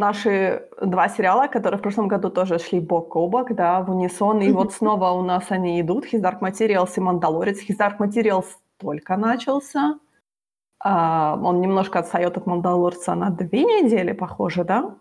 [0.00, 4.40] наши два сериала, которые в прошлом году тоже шли бок о бок, да, в унисон,
[4.40, 7.58] и вот снова у нас они идут, His Dark Materials и Мандалорец.
[7.68, 8.46] His Dark Materials
[8.78, 9.98] только начался,
[10.82, 14.94] а, он немножко отстает от Мандалорца на две недели, похоже, да?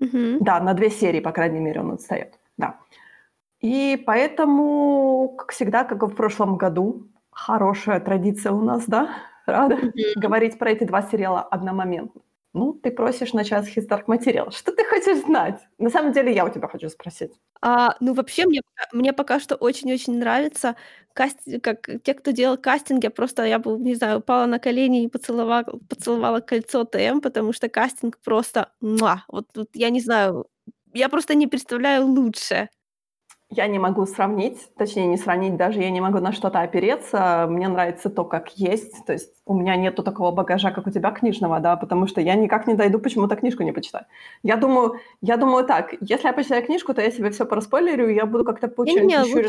[0.00, 0.38] Мгм.
[0.40, 2.74] Да, на две серии, по крайней мере, он отстает, да.
[3.60, 9.08] И поэтому, как всегда, как и в прошлом году, хорошая традиция у нас, да,
[9.46, 9.92] рада Мгм.
[10.16, 12.22] говорить про эти два сериала одномоментно.
[12.54, 14.50] Ну, ты просишь начать с His Dark Material.
[14.50, 15.60] Что ты хочешь знать?
[15.78, 17.32] На самом деле, я у тебя хочу спросить.
[17.60, 18.60] А, ну, вообще, мне
[18.92, 20.76] мне пока что очень-очень нравится
[21.12, 23.04] каст как те, кто делал кастинг.
[23.04, 27.52] Я просто, я бы, не знаю, упала на колени и поцелова поцеловала кольцо ТМ, потому
[27.52, 29.24] что кастинг просто муа!
[29.28, 30.46] Вот вот я не знаю,
[30.94, 32.68] я просто не представляю лучше.
[33.50, 37.46] Я не могу сравнить, точнее, не сравнить даже, я не могу на что-то опереться.
[37.48, 39.06] Мне нравится то, как есть.
[39.06, 42.34] То есть у меня нету такого багажа, как у тебя, книжного, да, потому что я
[42.34, 44.04] никак не дойду почему-то книжку не почитать.
[44.42, 48.14] Я думаю я думаю так: если я почитаю книжку, то я себе всё проспойлерю, и
[48.14, 48.68] я буду как-то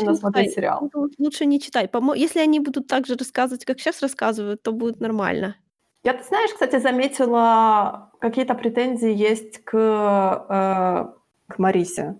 [0.08, 0.54] не смотреть читай.
[0.54, 0.90] сериал.
[0.94, 1.86] Лу лучше не читай.
[1.86, 5.56] Помо если они будут так же рассказывать, как щас рассказывают, то будет нормально.
[6.02, 12.18] Я, ты знаешь, кстати, заметила, какие-то претензии есть к, э, к Марисе.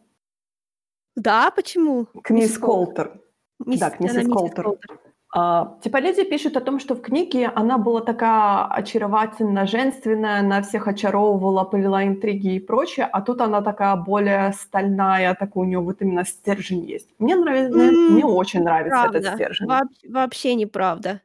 [1.20, 2.06] Да, почему?
[2.22, 3.08] К мисс Миссис Колтер.
[3.08, 3.20] Колтер.
[3.66, 4.64] Мисс Да, к она миссис миссис Колтер.
[4.64, 4.98] Колтер.
[5.32, 10.60] А, типа люди пишут о том, что в книге она была такая очаровательно женственная, она
[10.62, 15.82] всех очаровывала, плела интриги и прочее, а тут она такая более стальная, такой у неё
[15.82, 17.08] вот именно стержень есть.
[17.18, 19.34] Мне нрави мне мне очень нравится этот неправда.
[19.36, 19.66] стержень.
[19.68, 21.20] Вооб вообще неправда.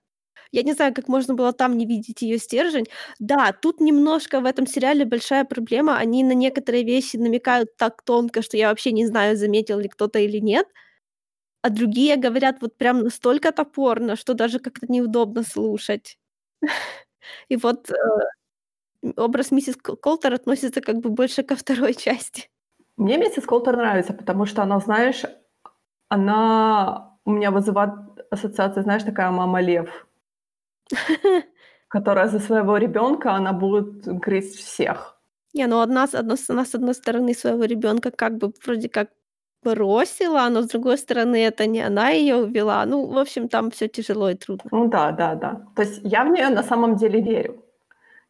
[0.51, 2.85] Я не знаю, как можно было там не видеть её стержень.
[3.19, 5.97] Да, тут немножко в этом сериале большая проблема.
[5.97, 10.19] Они на некоторые вещи намекают так тонко, что я вообще не знаю, заметил ли кто-то
[10.19, 10.67] или нет.
[11.63, 16.17] А другие говорят вот прям настолько топорно, что даже как-то неудобно слушать.
[17.49, 17.95] И вот, э,
[19.17, 22.49] образ миссис Колтер относится как бы больше ко второй части.
[22.97, 25.23] Мне миссис Колтер нравится, потому что она, знаешь,
[26.09, 27.93] она у меня вызывает
[28.31, 30.07] ассоциации, знаешь, такая мама-лев.
[31.87, 35.17] Которая за своего ребёнка, она будет грызть всех.
[35.53, 39.09] Не, ну одна одно она с одной стороны своего ребёнка как бы вроде как
[39.63, 42.85] бросила, но с другой стороны это не она её увела.
[42.85, 44.69] Ну, в общем, там всё тяжело и трудно.
[44.71, 45.61] Ну да, да, да.
[45.75, 47.63] То есть я в неё на самом деле верю.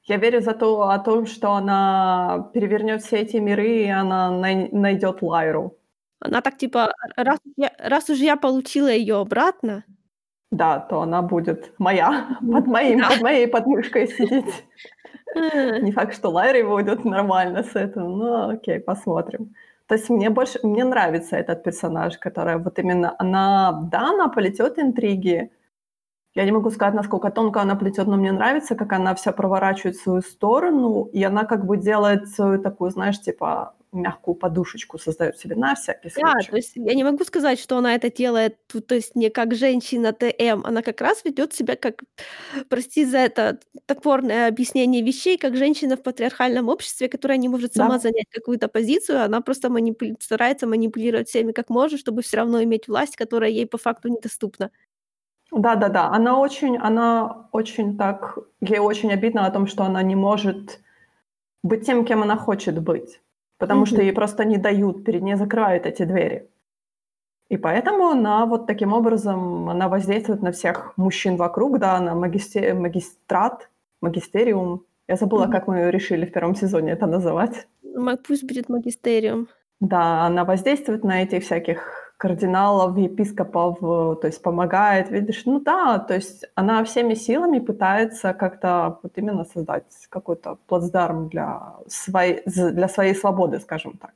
[0.06, 4.70] Я верю за то о том, что она перевернёт все эти миры, и она най
[4.74, 5.78] найдёт Лайру.
[6.22, 9.84] Она так типа: "Р раз я раз уж я получила её обратно"
[10.52, 13.10] Да, то она будет моя, под моим Да.
[13.10, 14.66] под моей подмышкой сидеть.
[15.82, 19.54] Не факт, что Лайре будет нормально с этим, но окей, посмотрим.
[19.88, 24.80] То есть мне больше мне нравится этот персонаж, которая вот именно она, да, она плетёт
[24.80, 25.52] интриги.
[26.36, 29.96] Я не могу сказать, насколько тонко она плетёт, но мне нравится, как она вся проворачивает
[29.98, 35.38] в свою сторону, и она как бы делает свою такую, знаешь, типа мягкую подушечку создаёт
[35.40, 36.50] себе на всякий Да, случай.
[36.50, 38.58] то есть я не могу сказать, что она это делает,
[38.88, 40.62] то есть не как женщина ТМ.
[40.66, 42.04] Она как раз ведёт себя как,
[42.70, 47.98] прости за это топорное объяснение вещей, как женщина в патриархальном обществе, которая не может сама
[47.98, 48.00] Да.
[48.00, 49.24] занять какую-то позицию.
[49.26, 53.66] Она просто манипуль старается манипулировать всеми как может, чтобы всё равно иметь власть, которая ей
[53.68, 54.72] по факту недоступна.
[55.52, 60.80] Да-да-да, она очень она очень так ей очень обидно о том, что она не может
[61.64, 63.22] быть тем, кем она хочет быть,
[63.58, 64.06] потому что Мгм.
[64.06, 66.50] ей просто не дают, перед ней закрывают эти двери.
[67.50, 72.74] И поэтому она вот таким образом, она воздействует на всех мужчин вокруг, да, она магисте
[72.74, 73.70] магистрат,
[74.02, 74.84] магистериум.
[75.08, 75.52] Я забыла, Мгм.
[75.52, 77.68] как мы решили в 1 сезоне это называть.
[78.28, 79.48] Пусть будет магистериум.
[79.82, 85.44] Да, она воздействует на этих всяких кардиналов, епископов, э, то есть помогает, видишь.
[85.46, 91.76] Ну да, то есть она всеми силами пытается как-то вот именно создать какой-то плацдарм для
[91.88, 94.12] своей для своей свободы, скажем так.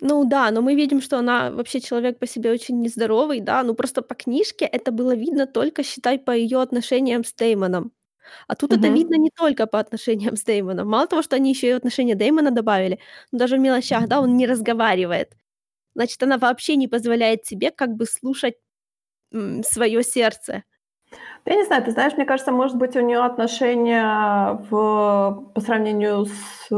[0.00, 3.62] Ну да, но мы видим, что она вообще человек по себе очень нездоровый, да.
[3.62, 7.92] Ну, просто по книжке это было видно только, считай, по её отношениям с Дэймоном.
[8.48, 8.90] А тут это Мгм.
[8.90, 10.88] видно не только по отношениям с Дэймоном.
[10.88, 13.00] Мало того, что они ещё и отношения Дэймона добавили,
[13.32, 15.34] но даже в мелочах, да, он не разговаривает.
[15.96, 18.54] Значит, она вообще не позволяет себе как бы слушать,
[19.32, 20.64] м, своё сердце.
[21.46, 26.26] Я не знаю, ты знаешь, мне кажется, может быть, у неё отношения в по сравнению
[26.26, 26.68] с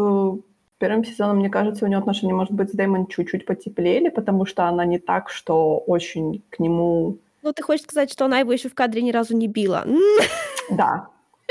[0.78, 4.64] 1 сезоном, мне кажется, у неё отношения, может быть, с Дэймоном чуть-чуть потеплели, потому что
[4.66, 8.68] она не так, что очень к нему Ну, ты хочешь сказать, что она его ещё
[8.68, 9.84] в кадре ни разу не била?
[10.70, 11.08] Да,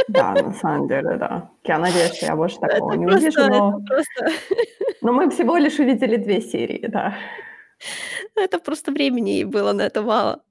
[0.07, 1.49] да, на самом деле, да.
[1.65, 4.31] Я надеюсь, что я больше такого Это не просто увижу, но просто
[5.01, 7.15] но мы всего лишь увидели 2 серии, да.
[8.35, 10.43] это просто времени ей было на это мало.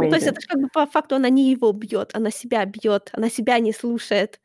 [0.00, 3.10] Ну, то есть это как бы по факту она не его бьёт, она себя бьёт,
[3.14, 4.40] она себя не слушает.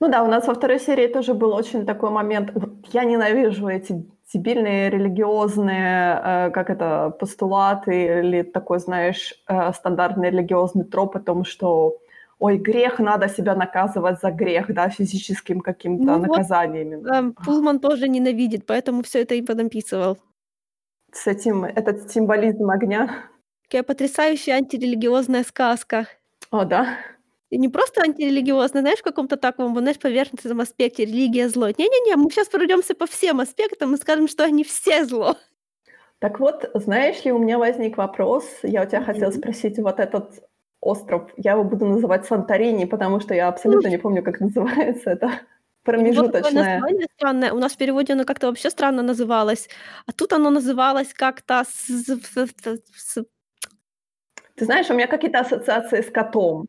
[0.00, 2.50] Ну да, у нас во второй серии тоже был очень такой момент.
[2.54, 4.02] Вот я ненавижу эти
[4.32, 11.44] дебильные религиозные, э, как это, постулаты или такой, знаешь, э, стандартный религиозный троп о том,
[11.44, 11.98] что
[12.38, 17.04] ой, грех, надо себя наказывать за грех, да, физическим каким-то Ну вот, наказаниями.
[17.12, 20.18] эм, Пулман тоже ненавидит, поэтому все это и понаписывал.
[21.12, 23.24] С этим, этот символизм огня.
[23.64, 26.06] Какая потрясающая антирелигиозная сказка.
[26.50, 26.98] О, да.
[27.50, 31.68] И не просто антирелигиозная, знаешь, в каком-то таком, знаешь, поверхностном аспекте религия зло.
[31.68, 35.36] Не-не-не, мы сейчас пройдемся по всем аспектам и скажем, что они все зло.
[36.20, 40.44] Так вот, знаешь ли, у меня возник вопрос, я у тебя хотела спросить, вот этот
[40.80, 45.30] остров, я его буду называть Санторини, потому что я абсолютно не помню, как называется это
[45.82, 46.82] промежуточное.
[47.16, 47.52] Странное.
[47.52, 49.68] У нас в переводе оно как-то вообще странно называлось,
[50.06, 53.24] а тут оно называлось как-то с...
[54.56, 56.66] Ты знаешь, у меня какие-то ассоциации с котом.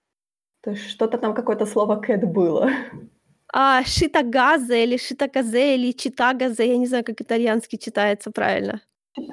[0.61, 2.69] То есть что-то там, какое-то слово кэт было.
[3.53, 8.81] А, шитагазе или шитагазе или читагазе, я не знаю, как итальянский читается правильно.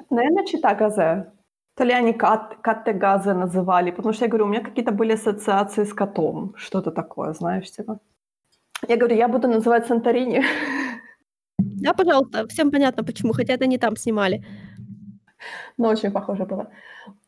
[0.09, 1.31] Наверное, читагазе.
[1.77, 6.53] Они кат, каттегазы называли, потому что я говорю, у меня какие-то были ассоциации с котом,
[6.57, 7.99] что-то такое, знаешь, типа.
[8.87, 10.43] Я говорю, я буду называть Санторини.
[11.57, 14.45] Да, пожалуйста, всем понятно почему, хотя это не там снимали.
[15.77, 16.71] Но очень похоже было.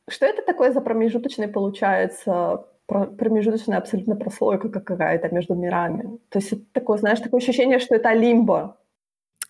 [0.10, 6.20] Что это такое за промежуточный, получается, промежуточная абсолютно прослойка какая-то между мирами?
[6.30, 8.78] То есть это такое, знаешь, такое ощущение, что это лимбо.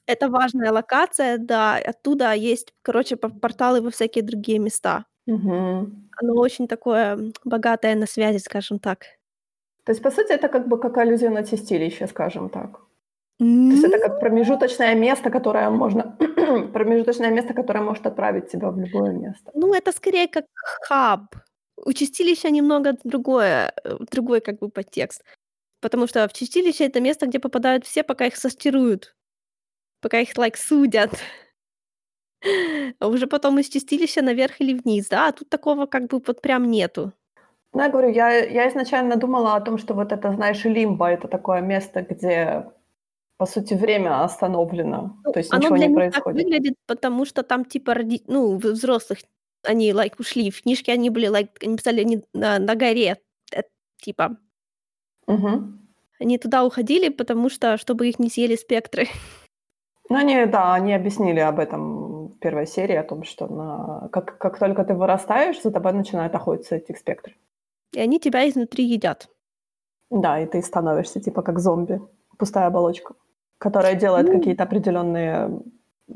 [0.05, 1.77] Это важная локация, да.
[1.77, 5.05] Оттуда есть, короче, порталы во всякие другие места.
[5.27, 5.89] Угу.
[6.17, 9.05] Оно очень такое богатое на связи, скажем так.
[9.85, 12.81] То есть, по сути, это как бы как аллюзия на чистилище, скажем так.
[13.41, 13.69] Mm-hmm.
[13.69, 16.17] То есть это как промежуточное место, которое можно...
[16.73, 19.51] промежуточное место, которое может отправить тебя в любое место.
[19.55, 20.45] Ну, это скорее как
[20.87, 21.35] хаб.
[21.85, 25.23] У чистилища немного другое, э, другой как бы подтекст.
[25.81, 29.15] Потому что в чистилище это место, где попадают все, пока их сортируют
[30.01, 31.11] пока их, like, судят.
[32.99, 35.27] А уже потом из чистилища наверх или вниз, да?
[35.27, 37.13] А тут такого как бы вот прям нету.
[37.73, 41.27] Ну, я говорю, я, я изначально думала о том, что вот это, знаешь, лимбо— это
[41.27, 42.65] такое место, где,
[43.37, 46.37] по сути, время остановлено, ну, то есть оно ничего для не них происходит.
[46.37, 48.23] так выглядит, потому что там типа роди...
[48.27, 49.19] ну, взрослых
[49.63, 50.49] они, like, ушли.
[50.49, 53.17] В книжке они были, like, они писали они на, на горе,
[53.55, 53.61] э,
[53.97, 54.37] типа.
[55.27, 55.63] Угу.
[56.19, 59.07] Они туда уходили, потому что, чтобы их не съели спектры.
[60.09, 64.09] Ну, они, да, они объяснили об этом в первой серии, о том, что на...
[64.09, 67.33] как, как только ты вырастаешь, за тобой начинают охотиться эти спектры.
[67.93, 69.29] И они тебя изнутри едят.
[70.09, 72.01] Да, и ты становишься типа как зомби,
[72.37, 73.13] пустая оболочка,
[73.57, 75.61] которая делает ну, какие-то определенные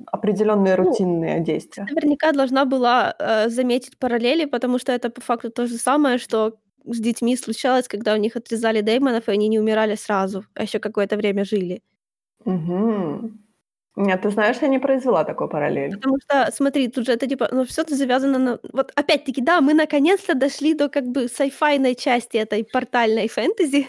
[0.07, 1.85] определенные ну, рутинные действия.
[1.89, 6.55] Наверняка должна была э, заметить параллели, потому что это по факту то же самое, что
[6.85, 10.79] с детьми случалось, когда у них отрезали деймонов, и они не умирали сразу, а еще
[10.79, 11.81] какое-то время жили.
[12.43, 13.31] Угу.
[13.95, 15.95] Нет, ты знаешь, я не произвела такой параллель.
[15.95, 18.59] Потому что, смотри, тут же это типа, ну, все это завязано на...
[18.73, 23.87] Вот опять-таки, да, мы наконец-то дошли до как бы сайфайной части этой портальной фэнтези.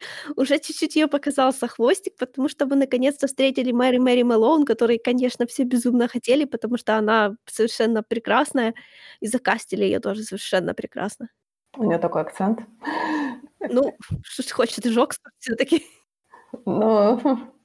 [0.36, 5.46] Уже чуть-чуть ее показался хвостик, потому что мы наконец-то встретили Мэри Мэри Мэлоун, которой, конечно,
[5.46, 8.74] все безумно хотели, потому что она совершенно прекрасная,
[9.20, 11.28] и закастили ее тоже совершенно прекрасно.
[11.76, 12.60] У нее такой акцент.
[13.60, 15.84] Ну, что ж хочешь, ты жёг все-таки.
[16.64, 17.20] Ну,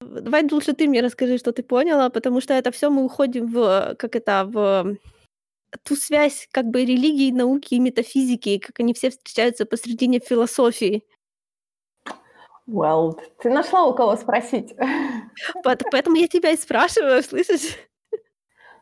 [0.00, 3.94] Давай лучше ты мне расскажи, что ты поняла, потому что это все мы уходим в,
[3.98, 4.96] как это, в
[5.84, 11.04] ту связь как бы религии, науки и метафизики, как они все встречаются посредине философии.
[12.68, 14.74] Well, ты нашла у кого спросить.
[15.64, 17.76] Поэтому я тебя и спрашиваю, слышишь?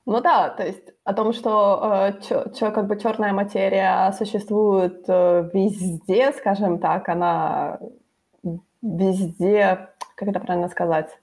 [0.05, 5.05] Ну да, то есть о том, что э, чё, чё, как бы черная материя существует
[5.07, 7.79] э, везде, скажем так, она
[8.83, 11.19] везде как это правильно сказать?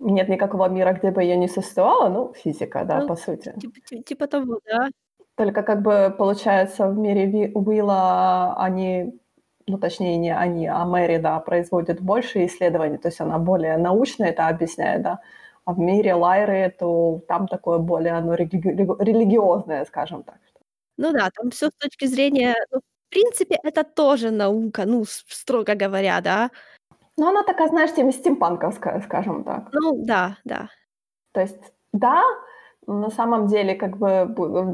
[0.00, 3.54] Нет никакого мира, где бы я не существовала, ну, физика, да, ну, по сути.
[3.60, 4.88] Типа, типа того, да.
[5.36, 9.20] Только как бы получается в мире Уилла они,
[9.68, 14.24] ну точнее не они, а Мэри, да, производят больше исследований, то есть она более научно
[14.24, 15.20] это объясняет, да.
[15.64, 20.38] А в мире Лайры, то там такое более оно религи- религиозное, скажем так.
[20.96, 25.74] Ну да, там все с точки зрения, ну, в принципе, это тоже наука, ну, строго
[25.74, 26.50] говоря, да.
[27.16, 29.68] Ну, она такая, знаешь, тема стимпанковская, скажем так.
[29.72, 30.68] Ну, да, да.
[31.32, 32.22] То есть, да,
[32.86, 34.26] на самом деле, как бы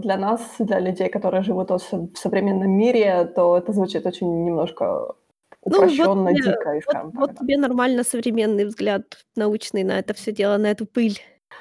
[0.02, 5.14] для нас, для людей, которые живут в современном мире, то это звучит очень немножко
[5.62, 7.04] упрощенно, ну, вот дико, вот, так.
[7.14, 7.36] Вот да.
[7.36, 11.20] тебе нормально современный взгляд научный на это все дело, на эту пыль.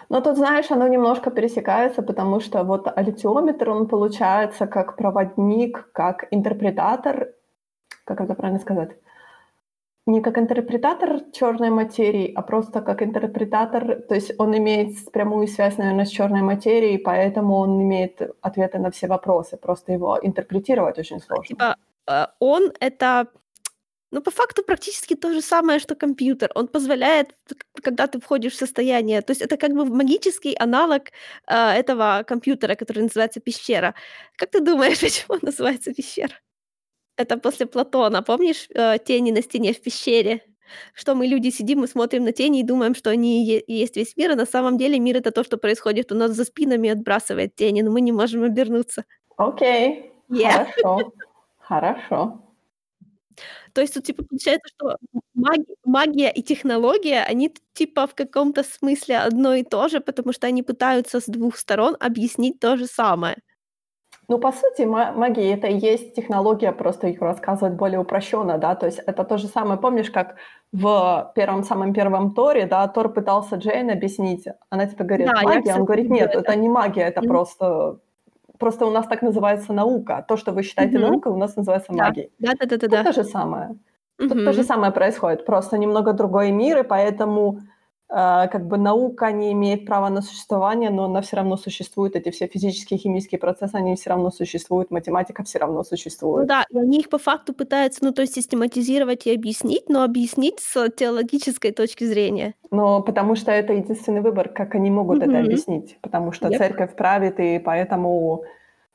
[0.09, 6.27] Но тут, знаешь, оно немножко пересекается, потому что вот аллитиометр, он получается как проводник, как
[6.31, 7.29] интерпретатор,
[8.05, 8.91] как это правильно сказать,
[10.07, 15.77] Не как интерпретатор черной материи, а просто как интерпретатор, то есть он имеет прямую связь,
[15.77, 19.57] наверное, с черной материей, поэтому он имеет ответы на все вопросы.
[19.57, 21.45] Просто его интерпретировать очень сложно.
[21.45, 21.75] Типа,
[22.07, 23.27] э, он это,
[24.13, 26.51] ну, по факту практически то же самое, что компьютер.
[26.55, 27.35] Он позволяет,
[27.83, 31.01] когда ты входишь в состояние, то есть это как бы магический аналог
[31.47, 33.95] э, этого компьютера, который называется пещера.
[34.37, 36.33] Как ты думаешь, почему он называется пещера?
[37.17, 38.21] Это после Платона.
[38.21, 40.41] Помнишь, э, тени на стене в пещере?
[40.93, 44.15] Что мы, люди, сидим и смотрим на тени и думаем, что они и есть весь
[44.17, 47.55] мир, а на самом деле мир- это то, что происходит у нас за спинами, отбрасывает
[47.55, 49.03] тени, но мы не можем обернуться.
[49.37, 50.65] Окей, Yeah.
[50.81, 51.11] хорошо,
[51.59, 52.39] хорошо.
[53.73, 54.97] То есть тут, типа, получается, что
[55.33, 60.47] маги магия и технология, они типа в каком-то смысле одно и то же, потому что
[60.47, 63.37] они пытаются с двух сторон объяснить то же самое.
[64.29, 68.73] Ну, по сути, ма- магия это и есть технология, просто их рассказывать более упрощенно, да,
[68.75, 70.37] то есть это то же самое, помнишь, как
[70.71, 75.75] в первом, самом первом Торе, да, Тор пытался Джейн объяснить, она типа говорит, Да, магия,
[75.75, 76.55] он говорит, нет, это.
[76.55, 77.29] не магия, это Мгм.
[77.29, 77.99] просто,
[78.63, 81.09] просто у нас так называется наука, то, что вы считаете Мгм.
[81.09, 82.05] наукой, у нас называется Да.
[82.05, 82.29] магией.
[82.29, 83.03] Тут Да-да-да-да-да.
[83.03, 83.77] то же самое.
[84.27, 84.63] Тут то же Мгм.
[84.63, 87.59] самое происходит, просто немного другой мир, и поэтому
[88.15, 92.45] как бы наука не имеет права на существование, но она все равно существует, эти все
[92.47, 96.47] физические, химические процессы, они все равно существуют, математика все равно Ну существует.
[96.47, 100.59] да, и они их по факту пытаются, ну, то есть систематизировать и объяснить, но объяснить
[100.59, 102.53] с теологической точки зрения.
[102.69, 105.45] Но потому что это единственный выбор, как они могут это Мгм.
[105.45, 106.57] объяснить, потому что Yep.
[106.57, 108.43] церковь правит, и поэтому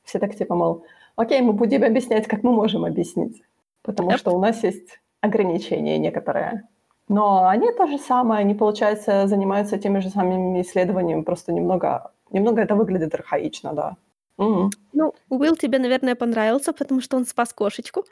[0.05, 0.83] все так типа, мол,
[1.17, 3.41] окей, мы будем объяснять, как мы можем объяснить,
[3.81, 4.17] потому Yep.
[4.17, 6.63] что у нас есть ограничения некоторые.
[7.09, 12.61] Но они то же самое, они, получается, занимаются теми же самыми исследованиями, просто немного, немного
[12.61, 13.95] это выглядит архаично, да.
[14.37, 14.69] Мгм.
[14.93, 18.05] Ну, Уилл тебе, наверное, понравился, потому что он спас кошечку.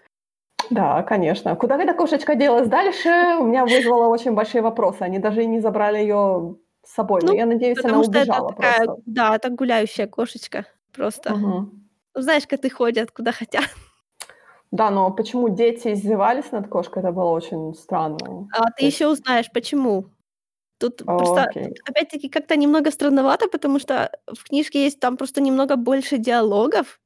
[0.72, 1.56] Да, конечно.
[1.56, 5.04] Куда эта кошечка делась дальше, у меня вызвало очень большие вопросы.
[5.04, 7.22] Они даже и не забрали ее с собой.
[7.22, 9.02] Но Ну, я надеюсь, она что это убежала такая, просто.
[9.06, 11.34] да, это гуляющая кошечка просто.
[12.16, 13.64] Ну, знаешь, коты ходят куда хотят.
[14.72, 18.48] Да, но почему дети издевались над кошкой, это было очень странно.
[18.54, 20.12] А ты еще узнаешь, почему.
[20.80, 21.74] Тут просто, окей.
[21.86, 27.00] опять-таки как-то немного странновато, потому что в книжке есть там просто немного больше диалогов,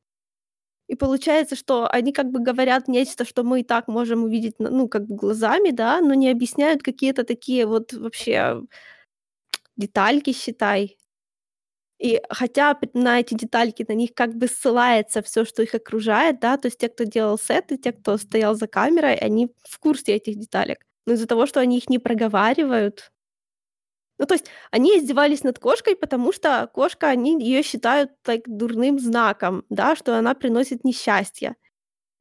[0.88, 4.90] и получается, что они как бы говорят нечто, что мы и так можем увидеть, ну,
[4.90, 8.62] как бы глазами, да, но не объясняют какие-то такие вот вообще
[9.78, 10.98] детальки, считай.
[12.02, 16.58] И хотя на эти детальки, на них как бы ссылается все, что их окружает, да,
[16.58, 20.40] то есть те, кто делал сеты, те, кто стоял за камерой, они в курсе этих
[20.40, 20.80] деталек.
[21.06, 23.12] Но из-за того, что они их не проговаривают,
[24.18, 29.00] ну, то есть они издевались над кошкой, потому что кошка, они ее считают так дурным
[29.00, 31.56] знаком, да, что она приносит несчастье.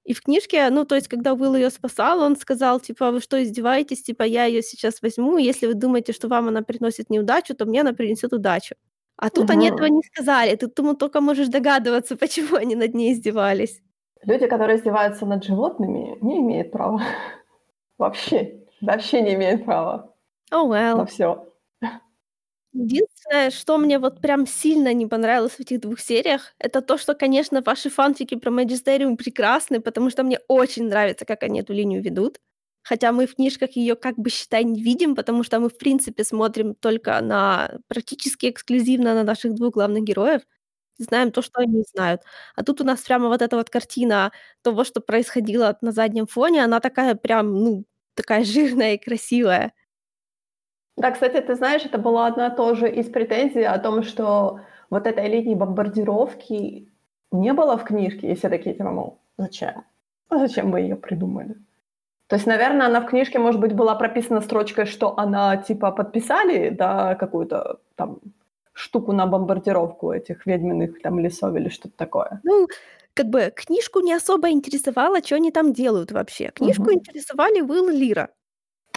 [0.05, 3.43] И в книжке, ну, то есть, когда Уилл ее спасал, он сказал, типа, вы что,
[3.43, 4.03] издеваетесь?
[4.03, 7.83] Типа, я ее сейчас возьму, если вы думаете, что вам она приносит неудачу, то мне
[7.83, 8.77] она принесет удачу.
[9.21, 10.57] А тут они этого не сказали.
[10.57, 13.83] Ты думаю, только можешь догадываться, почему они над ней издевались.
[14.23, 17.03] Люди, которые издеваются над животными, не имеют права.
[17.99, 20.15] Вообще, вообще не имеют права
[20.51, 21.07] Oh на well.
[21.07, 21.47] все.
[22.73, 27.15] Единственное, что мне вот прям сильно не понравилось в этих двух сериях, это то, что,
[27.15, 32.03] конечно, ваши фанфики про Магистериум прекрасны, потому что мне очень нравится, как они эту линию
[32.03, 32.39] ведут.
[32.83, 36.25] Хотя мы в книжках ее как бы, считай, не видим, потому что мы, в принципе,
[36.25, 40.43] смотрим только на практически эксклюзивно на наших двух главных героев.
[40.99, 42.23] Знаем то, что они знают.
[42.57, 44.33] А тут у нас прямо вот эта вот картина
[44.63, 47.85] того, что происходило на заднем фоне, она такая прям, ну,
[48.15, 49.73] такая жирная и красивая.
[50.97, 54.61] Да, кстати, ты знаешь, это была одна тоже из претензий о том, что
[54.91, 56.93] вот этой линии бомбардировки
[57.33, 59.85] не было в книжке, и все такие, типа, мол, зачем?
[60.29, 61.57] А зачем вы ее придумали?
[62.31, 66.71] То есть, наверное, она в книжке, может быть, была прописана строчкой, что она, типа, подписали,
[66.71, 68.21] да, какую-то там
[68.73, 72.41] штуку на бомбардировку этих ведьминых там лесов или что-то такое.
[72.45, 72.69] Ну,
[73.15, 76.53] как бы книжку не особо интересовало, что они там делают вообще.
[76.55, 76.95] Книжку Мгм.
[76.95, 78.29] интересовали Уилл Лира.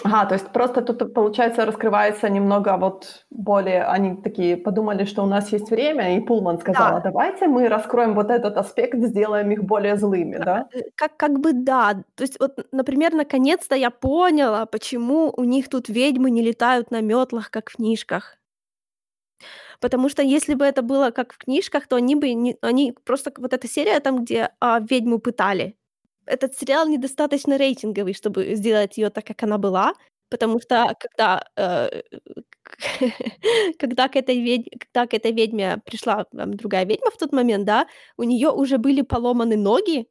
[0.03, 3.86] Ага, то есть просто тут, получается, раскрывается немного вот более...
[3.86, 8.13] Они такие подумали, что у нас есть время, и Пулман сказала, Да, давайте мы раскроем
[8.13, 10.67] вот этот аспект, сделаем их более злыми, да?
[10.74, 11.93] э, как, как бы да.
[12.15, 17.01] То есть вот, например, наконец-то я поняла, почему у них тут ведьмы не летают на
[17.01, 18.38] метлах, как в книжках.
[19.79, 23.31] Потому что если бы это было как в книжках, то они бы не, они просто
[23.38, 25.75] вот эта серия там, где а, ведьму пытали.
[26.25, 29.93] Этот сериал недостаточно рейтинговый, чтобы сделать ее так, как она была,
[30.29, 32.01] потому что когда э,
[33.79, 37.65] когда к этой ведь когда к этой ведьме пришла там другая ведьма в тот момент,
[37.65, 37.87] да,
[38.17, 40.07] у нее уже были поломаны ноги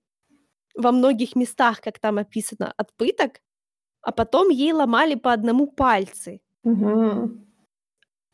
[0.76, 3.40] во многих местах, как там описано, от пыток.
[4.02, 6.40] а потом ей ломали по одному пальцы.
[6.64, 7.46] Мгм.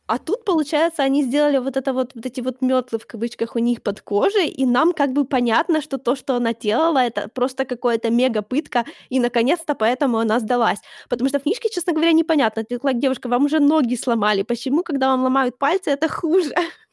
[0.09, 3.59] А тут, получается, они сделали вот это вот, вот эти вот метлы в кавычках у
[3.59, 7.63] них под кожей, и нам как бы понятно, что то, что она делала, это просто
[7.63, 10.79] какое-то мега пытка, и наконец-то поэтому она сдалась.
[11.09, 12.63] Потому что в книжке, честно говоря, непонятно.
[12.63, 16.53] Ты такая, девушка, вам уже ноги сломали, почему, когда вам ломают пальцы, это хуже?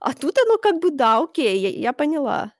[0.00, 2.52] А тут оно как бы, да, окей, я, я поняла.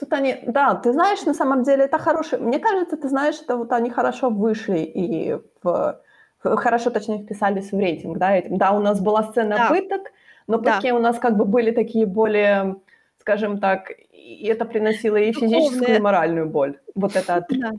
[0.00, 3.56] Тут они, да, ты знаешь, на самом деле это хороший, мне кажется, ты знаешь, это
[3.56, 6.00] вот они хорошо вышли и в-
[6.38, 8.58] хорошо, точнее, вписались в рейтинг, да, этим.
[8.58, 10.12] Да, у нас была сцена Да, пыток,
[10.46, 12.76] но да, пытки у нас как бы были такие более,
[13.18, 16.78] скажем так, и это приносило и физическую, и моральную боль.
[16.94, 17.72] Вот это от, да.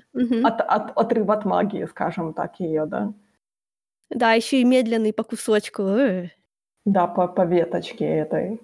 [0.43, 3.13] от, от- отрыв от магии, скажем так, ее, да.
[4.09, 5.83] Да, еще и медленный по кусочку.
[5.83, 6.29] э.
[6.85, 8.59] Да, по, по веточке этой.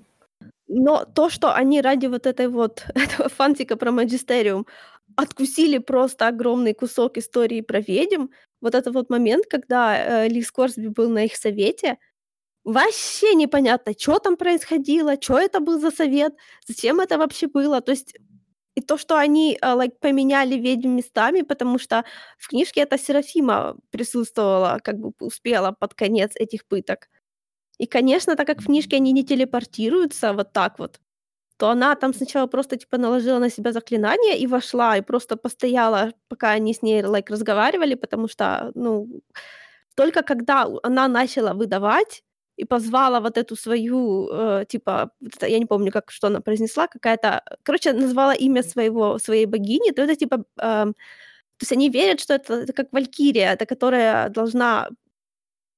[0.68, 4.66] Но то, что они ради вот этой вот этого фантика про магистериум
[5.18, 8.28] откусили просто огромный кусок истории про ведьм,
[8.62, 11.98] вот этот вот момент, когда э, Ли Скорсби был на их совете,
[12.64, 16.34] вообще непонятно, что там происходило, что это был за совет,
[16.68, 17.82] зачем это вообще было.
[17.82, 18.16] То есть
[18.76, 22.04] и то, что они э, like, поменяли ведьм местами, потому что
[22.38, 27.10] в книжке это Серафима присутствовала, как бы успела под конец этих пыток.
[27.80, 31.00] И, конечно, так как в книжке они не телепортируются вот так вот,
[31.64, 36.12] то она там сначала просто, типа, наложила на себя заклинание и вошла, и просто постояла,
[36.30, 39.08] пока они с ней, like, разговаривали, потому что, ну,
[39.96, 42.24] только когда она начала выдавать
[42.58, 47.44] и позвала вот эту свою, э, типа, я не помню, как что она произнесла, какая-то,
[47.64, 50.94] короче, назвала имя своего своей богини, то это, типа, ам,
[51.58, 54.90] то есть они верят, что это это как валькирия, это которая должна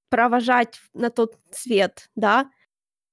[0.09, 2.49] провожать на тот свет, да.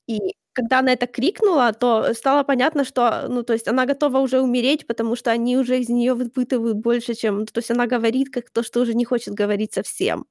[0.09, 0.19] И
[0.53, 4.87] когда она это крикнула, то стало понятно, что, ну, то есть она готова уже умереть,
[4.87, 8.63] потому что они уже из нее выпытывают больше, чем то есть она говорит как то,
[8.63, 10.27] что уже не хочет говорить совсем.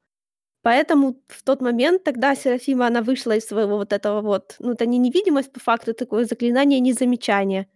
[0.63, 4.85] Поэтому в тот момент тогда Серафима, она вышла из своего вот этого вот, ну, это
[4.85, 7.67] не невидимость по факту, такое заклинание незамечания.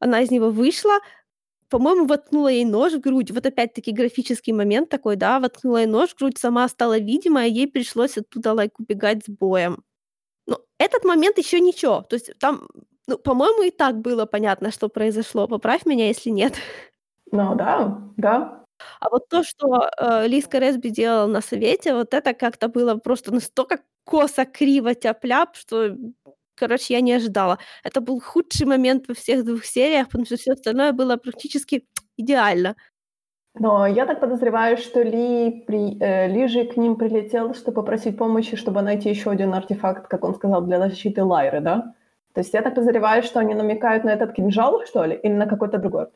[0.00, 0.98] Она из него вышла,
[1.70, 3.30] по-моему, воткнула ей нож в грудь.
[3.32, 7.68] Вот опять-таки графический момент такой, да, воткнула ей нож в грудь, сама стала видимая, ей
[7.68, 9.84] пришлось оттуда, лайк, убегать с боем.
[10.46, 12.02] Ну, этот момент еще ничего.
[12.02, 12.66] То есть там,
[13.06, 15.46] ну, по-моему, и так было понятно, что произошло.
[15.48, 16.54] Поправь меня, если нет.
[17.32, 18.64] Ну да, да.
[19.00, 23.32] А вот то, что, э, Лиска Ресби делала на совете, вот это как-то было просто
[23.32, 25.96] настолько косо, криво, тяп-ляп, что,
[26.56, 27.58] короче, я не ожидала.
[27.84, 32.76] Это был худший момент во всех двух сериях, потому что все остальное было практически идеально.
[33.54, 38.16] Но я так подозреваю, что Ли, при, э, Ли же к ним прилетел, чтобы попросить
[38.16, 41.94] помощи, чтобы найти еще один артефакт, как он сказал, для защиты Лайры, да?
[42.34, 45.46] То есть я так подозреваю, что они намекают на этот кинжал, что ли, или на
[45.46, 46.06] какой-то другой?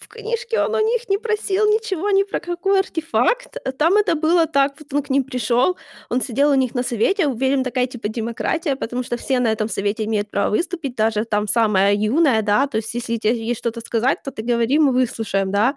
[0.00, 3.56] В книжке он у них не просил ничего ни про какой артефакт.
[3.78, 5.76] Там это было так, вот он к ним пришел,
[6.08, 9.68] он сидел у них на совете, уверен, такая типа демократия, потому что все на этом
[9.68, 13.80] совете имеют право выступить, даже там самая юная, да, то есть если тебе есть что-то
[13.80, 15.74] сказать, то ты говори, мы выслушаем, да.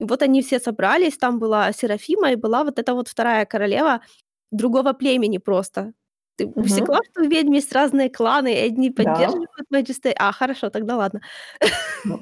[0.00, 4.00] И вот они все собрались, там была Серафима и была вот эта вот вторая королева
[4.50, 5.92] другого племени просто.
[6.36, 6.64] Ты Мгм.
[6.64, 9.04] усекла, что у ведьм есть разные кланы, и одни Да.
[9.04, 11.20] поддерживают Магисте А, хорошо, тогда ладно.
[12.04, 12.18] Ну.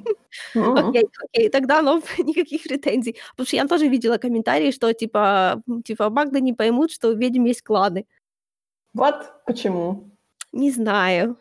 [0.94, 3.16] Окей, окей, тогда, ну, никаких претензий.
[3.30, 7.44] Потому что я тоже видела комментарии, что типа, типа Магда не поймут, что у ведьм
[7.46, 8.04] есть кланы.
[8.94, 9.14] Вот
[9.46, 10.04] почему.
[10.52, 11.37] Не знаю.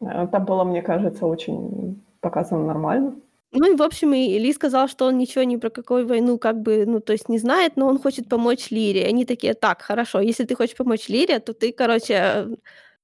[0.00, 3.12] Э, Там было, мне кажется, очень показано нормально.
[3.52, 6.60] Ну и, в общем, и Ли сказал, что он ничего ни про какую войну как
[6.60, 9.06] бы, ну, то есть не знает, но он хочет помочь Лире.
[9.06, 12.46] Они такие: "Так, хорошо, если ты хочешь помочь Лире, то ты, короче,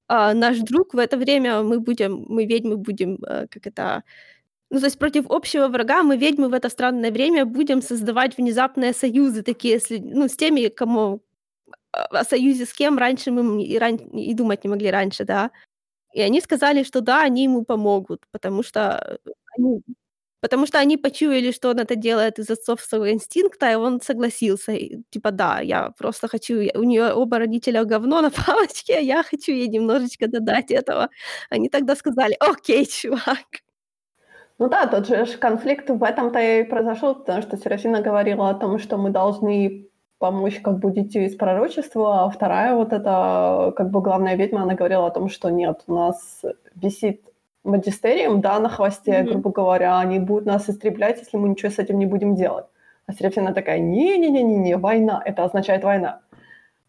[0.07, 0.93] а, наш друг.
[0.93, 4.03] В это время мы будем мы, ведьмы, будем, э, как это,
[4.71, 8.93] ну, то есть против общего врага мы, ведьмы, в это странное время будем создавать внезапные
[8.93, 11.21] союзы такие, с ну, с теми, кому
[11.93, 15.51] о союзе с кем раньше мы и рань и думать не могли раньше, да.
[16.13, 19.19] И они сказали, что да, они ему помогут, потому что,
[19.57, 19.81] они
[20.45, 24.73] потому что они почуяли, что он это делает из отцовского инстинкта, и он согласился.
[24.73, 29.01] И типа, да, я просто хочу я у нее оба родителя говно на палочке, а
[29.01, 31.09] я хочу ей немножечко додать этого.
[31.49, 33.63] Они тогда сказали: "Окей, чувак".
[34.59, 38.77] Ну да, тот же конфликт в этом-то и произошел, потому что Серафина говорила о том,
[38.79, 44.35] что мы должны помочь как бы из пророчества, а вторая вот эта, как бы главная
[44.35, 46.43] ведьма, она говорила о том, что нет, у нас
[46.75, 47.21] висит
[47.65, 49.31] магистериум, да, на хвосте, Мгм.
[49.31, 52.65] грубо говоря, они будут нас истреблять, если мы ничего с этим не будем делать.
[53.07, 56.21] А Серафина такая, не-не-не-не, война, это означает война.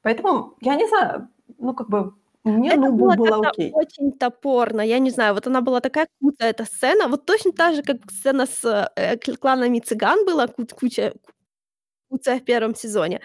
[0.03, 3.73] Поэтому, я не знаю, ну, как бы, мне Это Нубу было было окей.
[3.75, 4.81] очень топорно.
[4.83, 7.09] Я не знаю, вот она была такая куцая, эта сцена.
[7.09, 12.39] Вот точно так же, как сцена с, э, кл кланами цыган была куча ку куцая
[12.41, 13.21] в первом сезоне.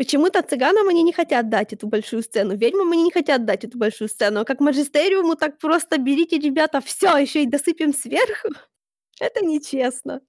[0.00, 3.76] Почему-то цыганам они не хотят дать эту большую сцену, ведьмам они не хотят дать эту
[3.76, 8.48] большую сцену, а как Маджистериуму, так просто берите, ребята, всё, ещё и досыпем сверху.
[9.20, 10.22] Это нечестно.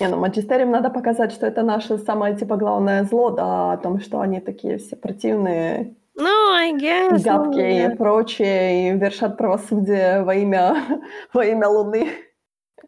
[0.00, 4.00] Не, ну Маджистериум надо показать, что это наше самое, типа, главное зло, да, о том,
[4.00, 7.96] что они такие все противные, Ну, I guess, ну гадкие и да.
[7.96, 10.74] прочее, и вершат правосудие во имя
[11.34, 12.08] во имя Луны.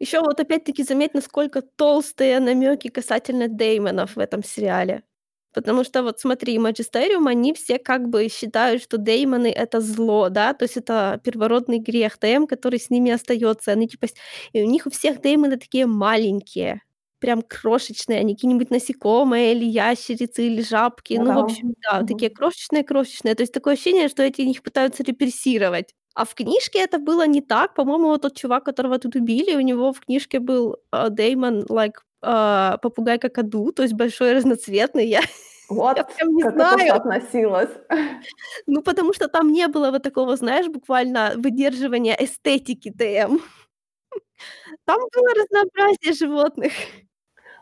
[0.00, 5.02] Ещё вот опять-таки заметь, насколько толстые намёки касательно Деймонов в этом сериале.
[5.52, 10.54] Потому что вот смотри, Маджистериум, они все как бы считают, что Деймоны- это зло, да,
[10.54, 13.72] то есть это первородный грех ТМ, который с ними остаётся.
[13.72, 14.06] Они типа
[14.52, 16.82] и у них у всех Деймоны такие маленькие,
[17.18, 21.14] прям крошечные, они какие-нибудь насекомые или ящерицы, или жабки.
[21.14, 22.34] Ну Ну, в общем, да, такие Мгм.
[22.34, 23.34] крошечные-крошечные.
[23.34, 25.94] То есть такое ощущение, что эти их пытаются репрессировать.
[26.14, 27.74] А в книжке это было не так.
[27.74, 31.94] По-моему, вот тот чувак, которого тут убили, у него в книжке был, э, Деймон like,
[32.22, 35.06] э, попугай-какаду, то есть большой, разноцветный.
[35.08, 35.20] Я
[35.94, 36.88] я Вот прям не как это знаю.
[36.88, 37.70] соотносилось.
[38.66, 43.38] Ну, потому что там не было вот такого, знаешь, буквально выдерживания эстетики ТМ.
[44.86, 46.72] Там было разнообразие животных.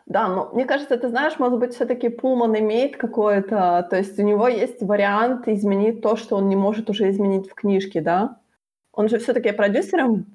[0.07, 4.23] Да, но мне кажется, ты знаешь, может быть, всё-таки Пулман имеет какое-то то есть у
[4.23, 8.37] него есть вариант изменить то, что он не может уже изменить в книжке, да?
[8.93, 10.25] Он же всё-таки продюсером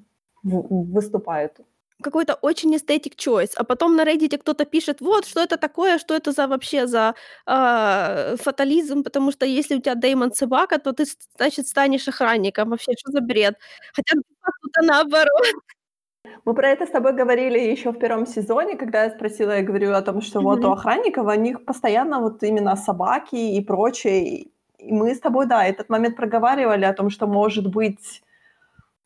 [0.43, 1.57] выступает.
[2.03, 5.97] Какой-то очень aesthetic choice, а потом на "Реддите" кто-то пишет: "Вот, что это такое?
[5.97, 9.01] Что это за вообще за, а, фатализм?
[9.03, 11.05] Потому что если у тя Деймон собака, то ты,
[11.37, 12.69] значит, станешь охранником.
[12.69, 13.55] Вообще, что за бред?"
[13.93, 15.45] Хотя факту-то наоборот.
[16.45, 19.93] Мы про это с тобой говорили ещё в 1 сезоне, когда я спросила, я говорю
[19.93, 24.25] о том, что вот у охранников, у них постоянно вот именно собаки и прочее.
[24.79, 28.23] И мы с тобой, да, этот момент проговаривали о том, что, может быть,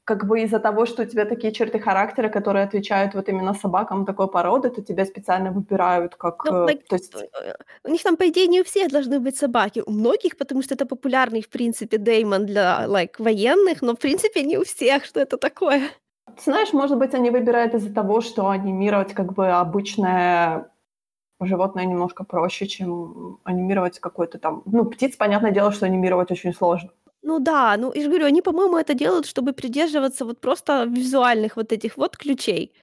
[0.09, 4.05] как бы из-за того, что у тебя такие черты характера, которые отвечают вот именно собакам
[4.05, 8.17] такой породы, то тебя специально выбирают как, Ну, э, то есть э, у них там,
[8.17, 9.83] по идее, не у всех должны быть собаки.
[9.85, 14.43] У многих, потому что это популярный, в принципе, Деймон для, like, военных, но, в принципе,
[14.43, 15.05] не у всех.
[15.05, 15.81] Что это такое?
[16.25, 20.71] Ты знаешь, может быть, они выбирают из-за того, что анимировать как бы обычное
[21.41, 26.89] животное немножко проще, чем анимировать какой-то там ну, птиц, понятное дело, что анимировать очень сложно.
[27.23, 31.57] Ну да, ну, я же говорю, они, по-моему, это делают, чтобы придерживаться вот просто визуальных
[31.57, 32.73] вот этих вот ключей.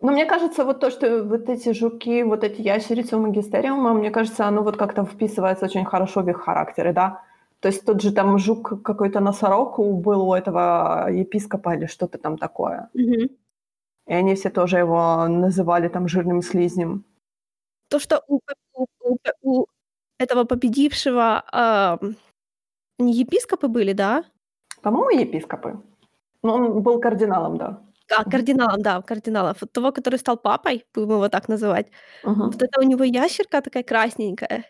[0.00, 4.10] Ну, мне кажется, вот то, что вот эти жуки, вот эти ящерицы у Магистериума, мне
[4.10, 7.22] кажется, оно вот как-то вписывается очень хорошо в их характеры, да.
[7.60, 12.18] То есть тот же там жук какой-то носорог у был у этого епископа или что-то
[12.18, 12.90] там такое.
[12.94, 13.28] Мгм.
[14.08, 17.04] И они все тоже его называли там жирным слизнем.
[17.90, 19.66] То, что у п у у п у
[20.18, 22.16] этого победившего, ам,
[22.98, 24.24] они епископы были, да?
[24.82, 25.82] По-моему, епископы.
[26.42, 27.80] Но он был кардиналом, да.
[28.26, 28.30] Мгм.
[28.30, 29.58] кардиналом, да, кардиналов.
[29.62, 31.88] Вот того, который стал папой, будем его так называть.
[32.22, 32.58] Вот Мгм.
[32.60, 34.64] это у него ящерка такая красненькая.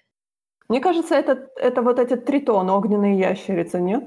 [0.68, 4.04] Мне кажется, это это вот эти тритон, огненные ящерицы, нет?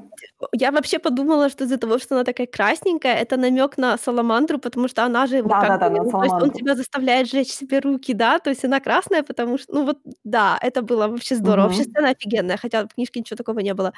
[0.53, 4.87] Я вообще подумала, что из-за того, что она такая красненькая, это намёк на саламандру, потому
[4.87, 8.13] что она же как Да-да-да, бы, на то есть он тебя заставляет сжечь себе руки,
[8.13, 11.63] да, то есть она красная, потому что, ну вот, да, это было вообще здорово.
[11.65, 11.85] Вообще Мгм.
[11.85, 13.93] сцена офигенная, хотя в книжке ничего такого не было.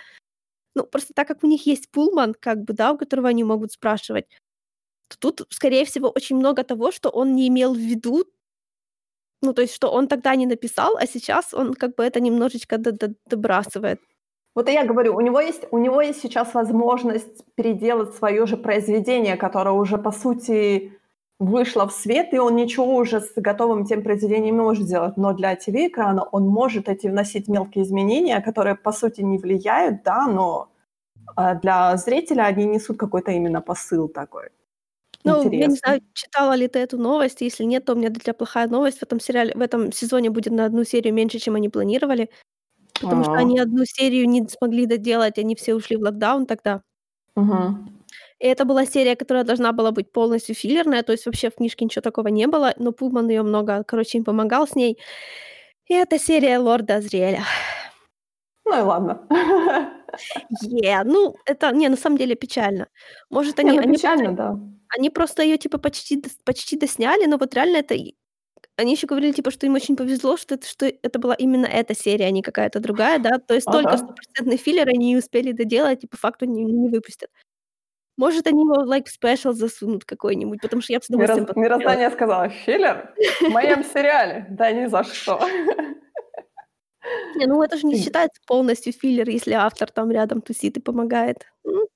[0.76, 3.74] Ну, просто так как у них есть Пулман, как бы, да, у которого они могут
[3.74, 4.26] спрашивать,
[5.10, 8.26] то тут, скорее всего, очень много того, что он не имел в виду.
[9.41, 12.78] Ну, то есть, что он тогда не написал, а сейчас он как бы это немножечко
[12.78, 13.99] добрасывает.
[14.56, 18.58] Вот и я говорю, у него есть у него есть сейчас возможность переделать своё же
[18.58, 20.99] произведение, которое уже, по сути,
[21.39, 25.17] вышло в свет, и он ничего уже с готовым тем произведением не может сделать.
[25.17, 30.28] Но для ТВ-экрана он может эти вносить мелкие изменения, которые, по сути, не влияют, да,
[30.28, 30.69] но,
[31.36, 34.49] а, для зрителя они несут какой-то именно посыл такой
[35.25, 37.41] Ну, я не знаю, читала ли ты эту новость.
[37.41, 38.99] Если нет, то у меня для тя плохая новость.
[38.99, 42.29] В этом сериале в этом сезоне будет на 1 серию меньше, чем они планировали,
[43.01, 43.38] потому что А.
[43.38, 46.82] они 1 серию не смогли доделать, они все ушли в локдаун тогда.
[47.36, 47.99] Мгм.
[48.39, 51.86] И это была серия, которая должна была быть полностью филлерная, то есть вообще в книжке
[51.86, 54.97] ничего такого не было, но Пулман её много, короче, им помогал с ней.
[55.88, 57.43] И это серия Лорда Азриэля.
[58.65, 59.21] Ну и ладно.
[60.65, 62.88] Yeah, ну, это, не, на самом деле печально.
[63.29, 64.60] Может, Не, они ну они печально, да.
[64.97, 68.15] Они просто её типа почти дос почти досняли, но вот реально это и
[68.78, 71.95] они ещё говорили, типа, что им очень повезло, что это что это была именно эта
[71.95, 73.39] серия, а не какая-то другая, да.
[73.39, 73.97] То есть только Ага.
[73.97, 77.30] стопроцентный филлер они не успели доделать и по факту не не выпустят.
[78.17, 81.97] Может, они его в like special засунут какой-нибудь, потому что я б с удовольствием посмотрела.
[81.97, 84.45] мироздание сказало: "Филлер в моем сериале?
[84.49, 85.39] Да ни за что".
[87.36, 90.82] Не, ну это же не И считается полностью филлер, если автор там рядом тусит и
[90.82, 91.47] помогает.
[91.65, 91.88] М.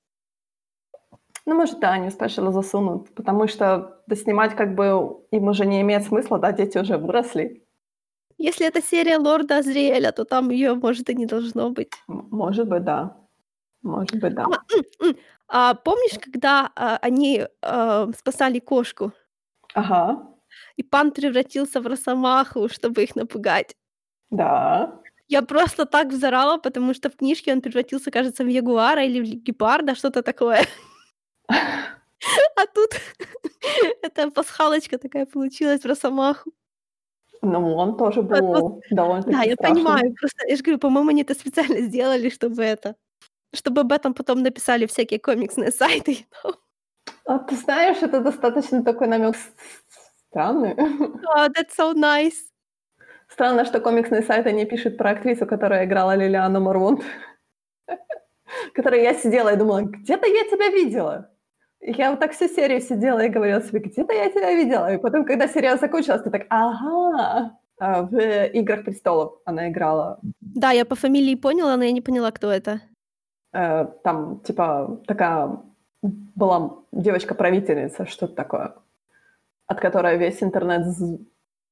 [1.46, 5.80] Ну, может, да, они в спешалы засунут, потому что доснимать как бы им уже не
[5.82, 7.62] имеет смысла, да, дети уже выросли.
[8.38, 11.92] Если это серия Лорда Азриэля, то там её, может, и не должно быть.
[12.08, 13.16] М может быть, да.
[13.82, 14.46] Может быть, да.
[15.48, 19.12] А, а помнишь, когда, а, они, а, спасали кошку?
[19.74, 20.22] Ага.
[20.76, 23.76] И Пан превратился в росомаху, чтобы их напугать.
[24.30, 25.00] Да.
[25.28, 29.24] Я просто так взорала, потому что в книжке он превратился, кажется, в ягуара или в
[29.44, 30.62] гепарда, что-то такое.
[32.56, 32.90] А тут
[34.02, 36.52] эта пасхалочка такая получилась в росомаху.
[37.42, 39.84] Ну, он тоже был Да, довольно-таки я страшным.
[39.84, 42.94] понимаю, просто я же говорю, по-моему, они это специально сделали, чтобы это
[43.54, 46.26] чтобы об этом потом написали всякие комиксные сайты.
[47.26, 49.52] А ты знаешь, это достаточно такой с
[50.30, 50.74] странный.
[51.36, 52.34] А, that's so nice.
[53.28, 57.02] Странно, что комиксные сайты не пишут про актрису, которая играла Лилиану Марвонт.
[58.74, 61.30] Которой я сидела и думала: "Где-то я тебя видела".
[61.86, 64.94] Я вот так всю серию сидела и говорила себе: "Где-то я тебя видела".
[64.94, 67.50] И потом, когда серия закончилась, ты так: "Ага".
[67.78, 68.16] А, в
[68.54, 70.18] "Играх престолов" она играла.
[70.40, 72.80] Да, я по фамилии поняла, но я не поняла, кто это.
[73.52, 75.58] Э, там типа такая
[76.02, 78.74] была девочка-правительница, что-то такое,
[79.66, 81.18] от которой весь интернет з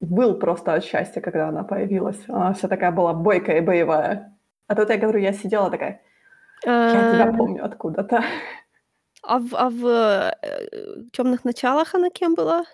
[0.00, 2.20] выл просто от счастья, когда она появилась.
[2.28, 4.36] Она вся такая была бойкая и боевая.
[4.66, 6.00] А тут я говорю, я сидела такая:
[6.66, 8.22] "Я тебя Э, помню откуда-то".
[9.22, 9.86] А в а в,
[10.42, 12.64] э, "Тёмных началах" она кем была?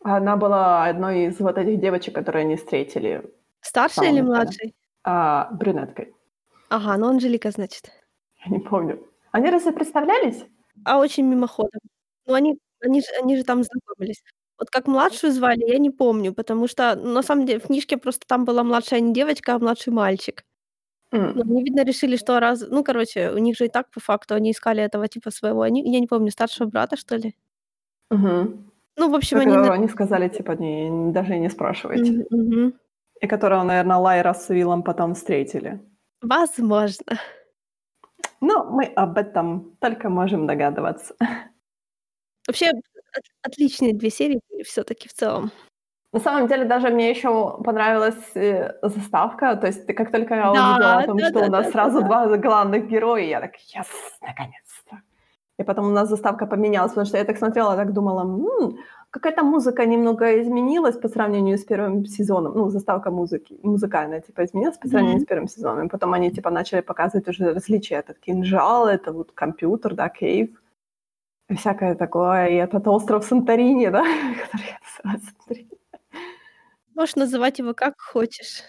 [0.00, 3.22] Она была одной из вот этих девочек, которые они встретили
[3.62, 4.74] Старшей или младшей?
[5.04, 6.14] А, брюнеткой.
[6.70, 7.90] Ага, ну Анжелика, значит.
[8.44, 9.06] Я не помню.
[9.30, 10.44] Они разве представлялись?
[10.84, 11.80] А очень мимоходом.
[12.26, 14.22] Ну, они они же они же там знакомились.
[14.58, 17.96] Вот как младшую звали, я не помню, потому что, ну, на самом деле, в книжке
[17.96, 20.44] просто там была младшая не девочка, а младший мальчик.
[21.12, 21.38] М.
[21.40, 24.50] они, видно, решили, что раз ну, короче, у них же и так по факту они
[24.52, 27.34] искали этого типа своего, они я не помню, старшего брата, что ли?
[28.10, 28.70] Мгм.
[28.96, 32.12] Ну, в общем, они они сказали, типа, не даже и не спрашивайте.
[32.30, 32.74] Мгм.
[33.20, 35.80] И которого, наверно, Лайра с Уиллом потом встретили.
[36.22, 37.18] Возможно.
[38.40, 41.14] Но мы об этом только можем догадываться.
[42.48, 45.52] Вообще, от отличные 2 серии были всё-таки в целом.
[46.14, 49.56] На самом деле даже мне ещё понравилась, э, заставка.
[49.56, 52.02] То есть, ты как только я Да, увидела о том, что у нас сразу.
[52.02, 53.86] 2 главных героя, я так: "Yes,
[54.20, 55.00] наконец-то".
[55.60, 58.76] И потом у нас заставка поменялась, потому что я так смотрела, так думала: "М,
[59.10, 62.54] какая-то музыка немного изменилась по сравнению с 1 сезоном".
[62.54, 65.26] Ну, заставка музыки музыкальная типа изменилась по сравнению Мгм.
[65.26, 65.86] с 1 сезоном.
[65.86, 70.48] И потом они типа начали показывать уже различия: этот кинжал, это вот компьютер, да, кейв
[71.56, 72.48] всякое такое.
[72.48, 74.02] И этот остров Санторини, да,
[74.52, 75.78] который я называю Санторини.
[76.94, 78.62] Можешь называть его как хочешь.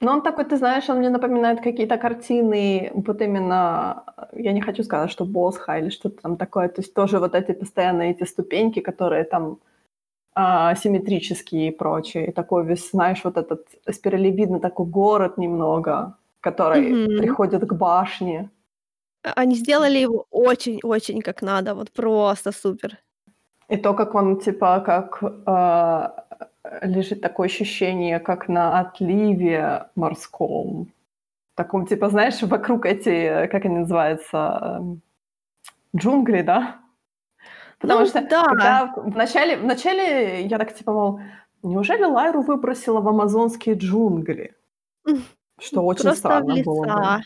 [0.00, 4.84] Ну, он такой, ты знаешь, он мне напоминает какие-то картины, вот именно, я не хочу
[4.84, 6.68] сказать, что Босха или что-то там такое.
[6.68, 9.58] То есть тоже вот эти постоянные эти ступеньки, которые там,
[10.34, 12.28] а, симметрические и прочее.
[12.28, 17.18] И такой весь, знаешь, вот этот спиралевидный такой город немного, который Мгм.
[17.18, 18.50] приходит к башне.
[19.24, 22.98] А они сделали его очень-очень как надо, вот просто супер.
[23.68, 26.24] И то, как он типа, как, а,
[26.82, 30.88] лежит, такое ощущение, как на отливе морском.
[31.54, 35.02] Таком типа, знаешь, вокруг эти, как они называются, эм,
[35.96, 36.76] джунгли, да?
[37.80, 38.44] Потому Ну что да.
[38.44, 41.20] когда в начале в начале я так типа, мол,
[41.62, 44.54] неужели Лайру выбросило в амазонские джунгли?
[45.60, 46.86] Что очень Просто странно было бы.
[46.86, 47.20] леса.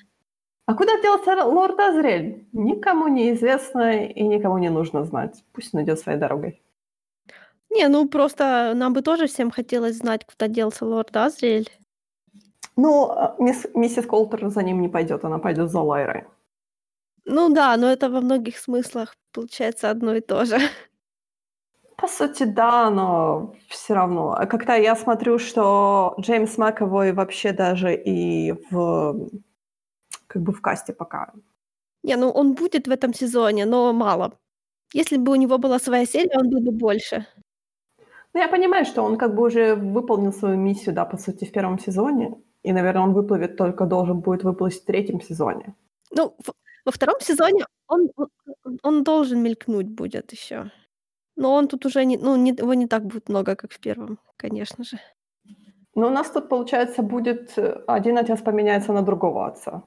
[0.66, 2.46] А куда делся лорд Азриэль?
[2.52, 5.44] Никому не известно и никому не нужно знать.
[5.52, 6.62] Пусть он идёт своей дорогой.
[7.74, 11.70] Не, ну просто нам бы тоже всем хотелось знать, куда делся лорд Азриэль.
[12.76, 16.24] Ну, а, мисс миссис Колтер за ним не пойдёт, она пойдёт за Лайрой.
[17.26, 20.58] Ну да, но это во многих смыслах получается одно и то же.
[21.96, 24.32] По сути, да, но всё равно.
[24.38, 29.28] А когда я смотрю, что Джеймс Макэвой вообще даже и в
[30.26, 31.32] как бы в касте пока.
[32.04, 34.32] Не, ну он будет в этом сезоне, но мало.
[34.94, 37.26] Если бы у него была своя серия, он был бы больше.
[38.35, 41.53] Ну, я понимаю, что он как бы уже выполнил свою миссию, да, по сути, в
[41.53, 42.35] 1 сезоне.
[42.62, 45.75] И, наверно, он выплывет только должен будет выплыть в 3 сезоне.
[46.11, 46.35] Ну,
[46.85, 48.09] во 2 сезоне он
[48.83, 50.71] он должен мелькнуть будет ещё.
[51.37, 54.18] Но он тут уже не ну, не его не так будет много, как в 1,
[54.38, 54.99] конечно же.
[55.95, 59.83] Ну, у нас тут, получается, будет, э, 1 отец поменяется на другого отца.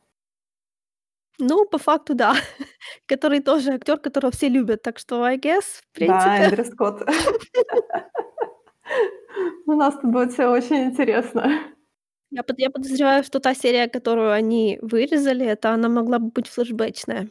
[1.40, 2.36] Ну, по факту, да.
[3.08, 4.82] Который тоже актёр, которого все любят.
[4.84, 6.44] Так что, I guess, в Да, принципе.
[6.44, 7.02] Эндрю Скотт.
[9.68, 11.44] У нас тут будет всё очень интересно.
[12.32, 16.48] Я под я подозреваю, что та серия, которую они вырезали, это она могла бы быть
[16.48, 17.30] флешбэчная.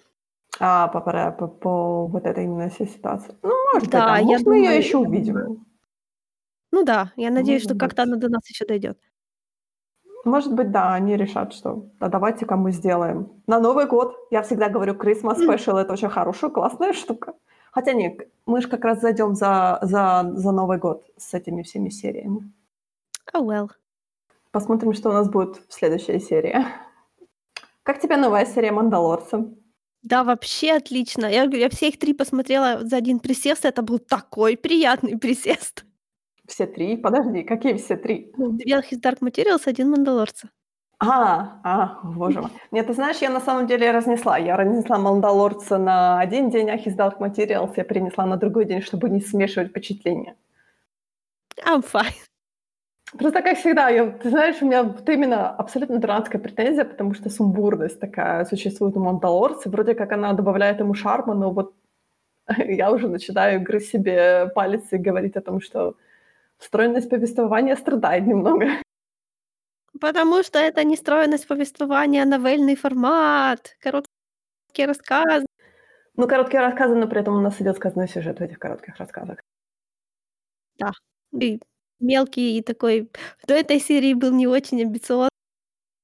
[0.61, 3.35] А, по по по вот этой именно всей ситуации.
[3.43, 4.19] Ну, может быть, Да, да.
[4.19, 5.09] я Может, мы думаю ещё я думаю.
[5.11, 5.67] увидим.
[6.73, 8.13] Ну да, я надеюсь, Может что как-то быть.
[8.13, 8.99] она до нас ещё дойдёт.
[10.25, 13.43] Может быть, да, они решат, что а давайте-ка мы сделаем.
[13.47, 17.35] На Новый год, я всегда говорю, Christmas Special это очень хорошая, классная штука.
[17.75, 21.89] Хотя нет, мы же как раз зайдем за, за, за Новый год с этими всеми
[21.89, 22.53] сериями.
[23.35, 23.69] Oh well.
[24.53, 26.65] Посмотрим, что у нас будет в следующей серии.
[27.83, 29.53] Как тебе новая серия «Мандалорца»?
[30.03, 31.27] Да, вообще отлично.
[31.27, 33.65] Я говорю, я все их три посмотрела за один присест.
[33.65, 35.85] Это был такой приятный присест.
[36.47, 36.97] Все три?
[36.97, 38.31] Подожди, какие все три?
[38.37, 40.51] Ну, Две из Dark Materials, один Мандалорца.
[40.99, 42.51] А, а, боже мой.
[42.71, 44.39] Нет, ты знаешь, я на самом деле разнесла.
[44.39, 48.81] Я разнесла Мандалорца на один день, а His Dark Materials я перенесла на другой день,
[48.81, 50.35] чтобы не смешивать впечатления.
[51.67, 52.15] I'm fine.
[53.19, 57.31] Просто как всегда, я, ты знаешь, у меня вот именно абсолютно дурацкая претензия, потому что
[57.31, 59.71] сумбурность такая существует у Мандалорца.
[59.71, 61.75] Вроде как она добавляет ему шарма, но вот
[62.59, 65.95] я уже начинаю грызть себе палец и говорить о том, что
[66.59, 68.67] стройность повествования страдает немного.
[70.01, 75.47] Потому что это не стройность повествования, новельный формат, короткие рассказы.
[76.17, 79.39] Ну, короткие рассказы, но при этом у нас идет сказанный сюжет в этих коротких рассказах.
[80.79, 80.93] Да.
[81.33, 81.61] И
[82.01, 83.11] мелкий и такой
[83.47, 85.31] до этой серии был не очень амбициозный,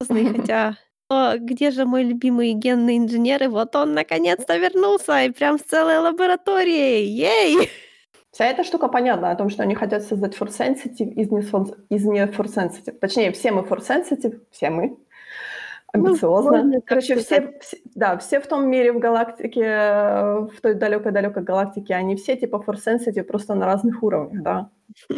[0.37, 0.77] хотя
[1.09, 3.43] о, где же мой любимый генный инженер?
[3.43, 7.05] И вот он наконец-то вернулся, и прям с целой лабораторией.
[7.07, 7.69] Ей!
[8.41, 11.41] Вся эта штука понятна о том, что они хотят создать Force Sensitive из не,
[11.91, 12.93] из не Force Sensitive.
[12.93, 14.97] Точнее, все мы Force Sensitive, все мы.
[15.93, 16.51] Амбициозно.
[16.51, 21.43] можно так Короче, все, все- да, все в том мире, в галактике, в той далекой-далекой
[21.43, 24.71] галактике, они все типа Force Sensitive, просто на разных уровнях, да.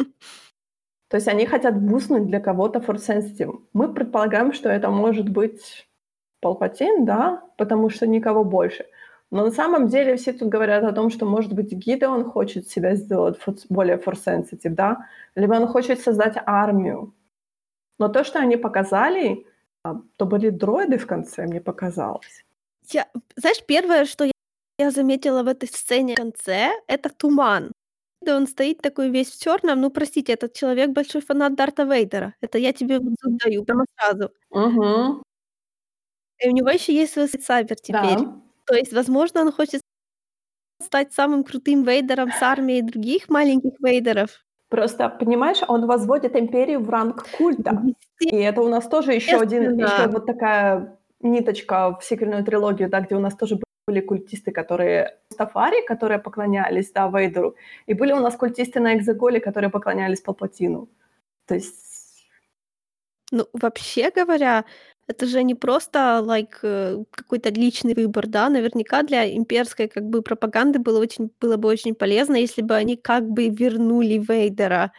[1.07, 3.57] То есть они хотят буснуть для кого-то Force Sensitive.
[3.71, 5.87] Мы предполагаем, что это может быть
[6.41, 8.85] Палпатин, да, потому что никого больше.
[9.33, 12.95] Но на самом деле все тут говорят о том, что, может быть, Гидеон хочет себя
[12.95, 17.13] сделать более Sensitive, да, либо он хочет создать армию.
[17.99, 19.45] Но то, что они показали,
[19.83, 22.45] а, то были дроиды в конце, мне показалось.
[22.91, 24.31] Я, знаешь, первое, что я,
[24.79, 27.71] я заметила в этой сцене в конце, это туман.
[28.21, 29.81] Да он стоит такой весь в черном.
[29.81, 32.35] Ну, простите, этот человек большой фанат Дарта Вейдера.
[32.41, 34.31] Это я тебе вот даю прямо сразу.
[34.51, 35.23] Угу,
[36.43, 38.19] И у него еще есть свой сабер теперь.
[38.19, 38.52] да.
[38.65, 39.81] То есть, возможно, он хочет
[40.81, 44.43] стать самым крутым Вейдером с армией других маленьких Вейдеров.
[44.69, 47.83] Просто, понимаешь, он возводит империю в ранг культа.
[48.19, 53.01] И это у нас тоже еще один, еще вот такая ниточка в сиквельную трилогию, да,
[53.01, 58.19] где у нас тоже были культисты, которые Стафари, которые поклонялись, да, Вейдеру, и были у
[58.19, 60.89] нас культисты на Экзоголе, которые поклонялись Палпатину.
[61.45, 62.25] То есть,
[63.31, 64.65] Ну, вообще говоря,
[65.07, 70.21] это же не просто like, э, какой-то личный выбор, да, наверняка для имперской как бы
[70.21, 74.91] пропаганды было очень было бы очень полезно, если бы они как бы вернули Вейдера.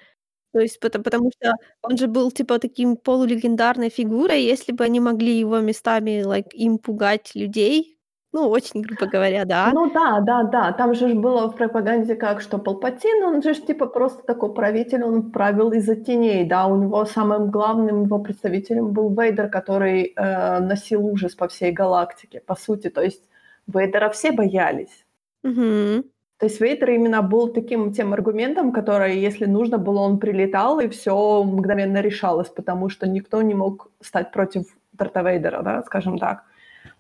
[0.53, 5.01] То есть пото потому что он же был типа таким полулегендарной фигурой, если бы они
[5.01, 7.94] могли его местами like им пугать людей,
[8.35, 9.71] ну, очень грубо говоря, да.
[9.73, 13.55] ну да, да, да, там же ж было в пропаганде как, что Палпатин, он же
[13.55, 18.19] ж типа просто такой правитель, он правил из-за теней, да, у него самым главным его
[18.19, 23.23] представителем был Вейдер, который э, носил ужас по всей галактике, по сути, то есть
[23.69, 25.07] Вейдера все боялись.
[25.45, 26.03] Мгм.
[26.39, 30.89] То есть Вейдер именно был таким тем аргументом, который, если нужно было, он прилетал, и
[30.89, 36.43] все мгновенно решалось, потому что никто не мог стать против Дарта Вейдера, да, скажем так.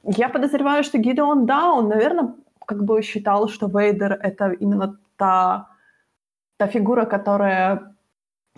[0.06, 2.34] Я подозреваю, что Гидеон, да, он, наверное,
[2.66, 5.68] как бы считал, что Вейдер— это именно та,
[6.56, 7.94] та фигура, которая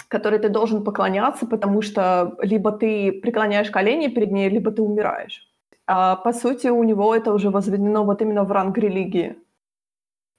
[0.09, 5.49] которой ты должен поклоняться, потому что либо ты преклоняешь колени перед ней, либо ты умираешь.
[5.87, 9.37] А по сути у него это уже возведено вот именно в ранг религии.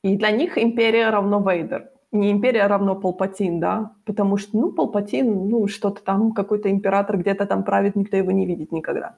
[0.03, 1.89] И для них империя равно Вейдер.
[2.11, 3.91] Не империя равно Палпатин, да?
[4.05, 8.45] Потому что, ну, Палпатин, ну, что-то там, какой-то император где-то там правит, никто его не
[8.45, 9.15] видит никогда.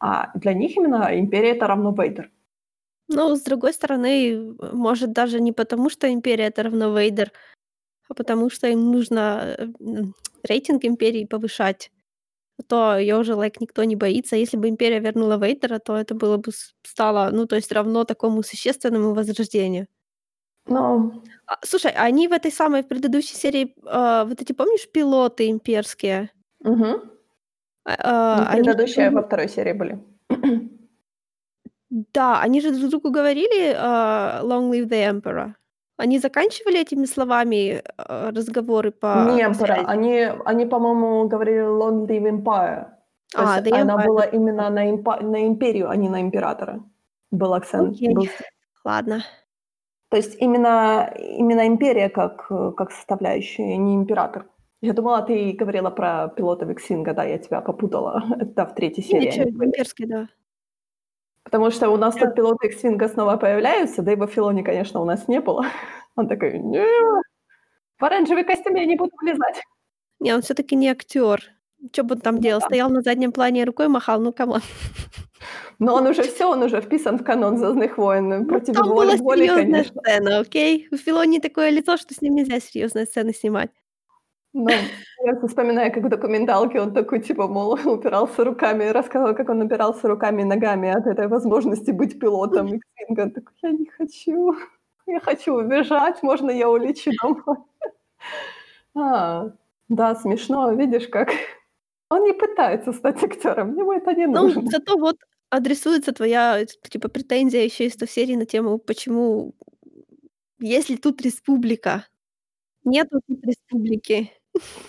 [0.00, 2.30] А для них именно империя это равно Вейдер.
[3.08, 7.32] Ну, с другой стороны, э, может, даже не потому, что империя это равно Вейдер,
[8.08, 9.66] а потому что им нужно э,
[10.42, 11.90] рейтинг империи повышать.
[12.58, 14.36] А то ее уже like, никто не боится.
[14.36, 16.52] Если бы империя вернула Вейдера, то это было бы
[16.84, 19.86] стало, ну, то есть равно такому существенному возрождению.
[20.66, 26.30] Но А, слушай, они в этой самой предыдущей серии, а, вот эти, помнишь, пилоты имперские?
[26.60, 27.00] угу.
[27.88, 29.98] А, а, они предыдущие во второй серии были.
[31.90, 35.54] Да, они же друг другу говорили а, «Long live the Emperor».
[35.96, 42.30] Они заканчивали этими словами а, разговоры по Не Emperor, они, они, по-моему, говорили Long Live
[42.42, 42.86] Empire.
[43.32, 44.06] То А, есть The она Empire.
[44.06, 46.84] была именно на, импа- на империю, а не на императора.
[47.30, 47.94] Был акцент.
[47.94, 48.14] Окей.
[48.14, 48.28] был-
[48.84, 49.22] Ладно.
[50.10, 54.46] То есть именно, именно империя как, как составляющая, не император.
[54.82, 58.22] Я думала, ты говорила про пилота X-Wing а, да, я тебя попутала.
[58.40, 59.68] Это в третьей серии ничего, они были.
[59.70, 60.28] имперский, да.
[61.44, 62.26] Потому что у нас Да.
[62.26, 65.64] тут пилоты X-Wing снова появляются, Дэйва Филони, конечно, у нас не было.
[66.16, 66.84] Он такой, не,
[67.98, 69.62] в оранжевый костюм я не буду влезать.
[70.20, 71.40] Не, он всё-таки не актёр.
[71.92, 72.60] Чё бы он там Ну делал?
[72.60, 72.66] да.
[72.66, 74.20] Стоял на заднем плане рукой махал?
[74.20, 74.62] Ну, come on.
[75.78, 78.28] Но он уже всё, он уже вписан в канон "Звездных войн".
[78.28, 80.02] Ну, Против там его была воли, серьёзная конечно.
[80.02, 80.88] сцена, окей?
[80.90, 83.70] У Филони такое лицо, что с ним нельзя серьёзные сцены снимать.
[84.54, 84.70] Ну,
[85.24, 90.08] я вспоминаю, как в документалке он такой, типа, мол, упирался руками, рассказывал, как он упирался
[90.08, 93.22] руками и ногами от этой возможности быть пилотом X-Wing.
[93.22, 94.54] Он такой: "Я не хочу,
[95.06, 97.56] я хочу убежать, можно я улечу домой?"
[98.96, 99.52] А,
[99.88, 101.30] да, смешно, видишь, как
[102.10, 104.62] он не пытается стать актёром, ему это не Ну, нужно.
[104.70, 105.16] зато вот
[105.50, 109.54] адресуется твоя, типа, претензия ещё из той серии на тему, почему
[110.60, 112.06] есть ли тут республика?
[112.84, 114.32] Нету тут республики.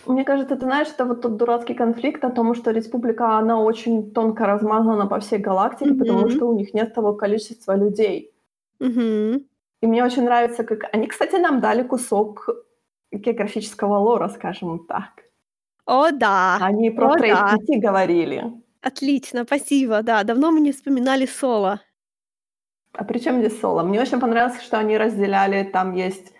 [0.05, 4.11] Мне кажется, ты знаешь, это вот тот дурацкий конфликт о том, что республика, она очень
[4.11, 6.29] тонко размазана по всей галактике, потому Мгм.
[6.31, 8.31] что у них нет того количества людей.
[8.79, 9.45] Мгм.
[9.81, 12.49] И мне очень нравится, как они, кстати, нам дали кусок
[13.11, 15.09] географического лора, скажем так.
[15.85, 16.57] О да!
[16.61, 17.57] Они про О трейд да!
[17.79, 18.43] говорили.
[18.81, 20.23] Отлично, спасибо, да.
[20.23, 21.79] Давно мы не вспоминали Соло.
[22.93, 23.83] А при чём здесь Соло?
[23.83, 26.33] Мне очень понравилось, что они разделяли, там есть,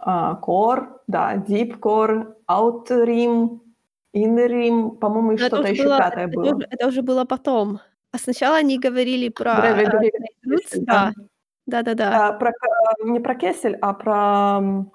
[0.00, 3.60] Core, да, Deep Core, Outer Rim,
[4.14, 6.54] Inner Rim, по-моему, и что-то ещё было пятое это было.
[6.54, 7.80] уже это уже было потом.
[8.12, 9.84] А сначала они говорили про, э,
[10.42, 11.12] Кессель, да.
[11.16, 11.26] да.
[11.66, 12.28] Да-да-да.
[12.28, 12.52] А, про
[13.04, 14.86] не про Кессель, а про,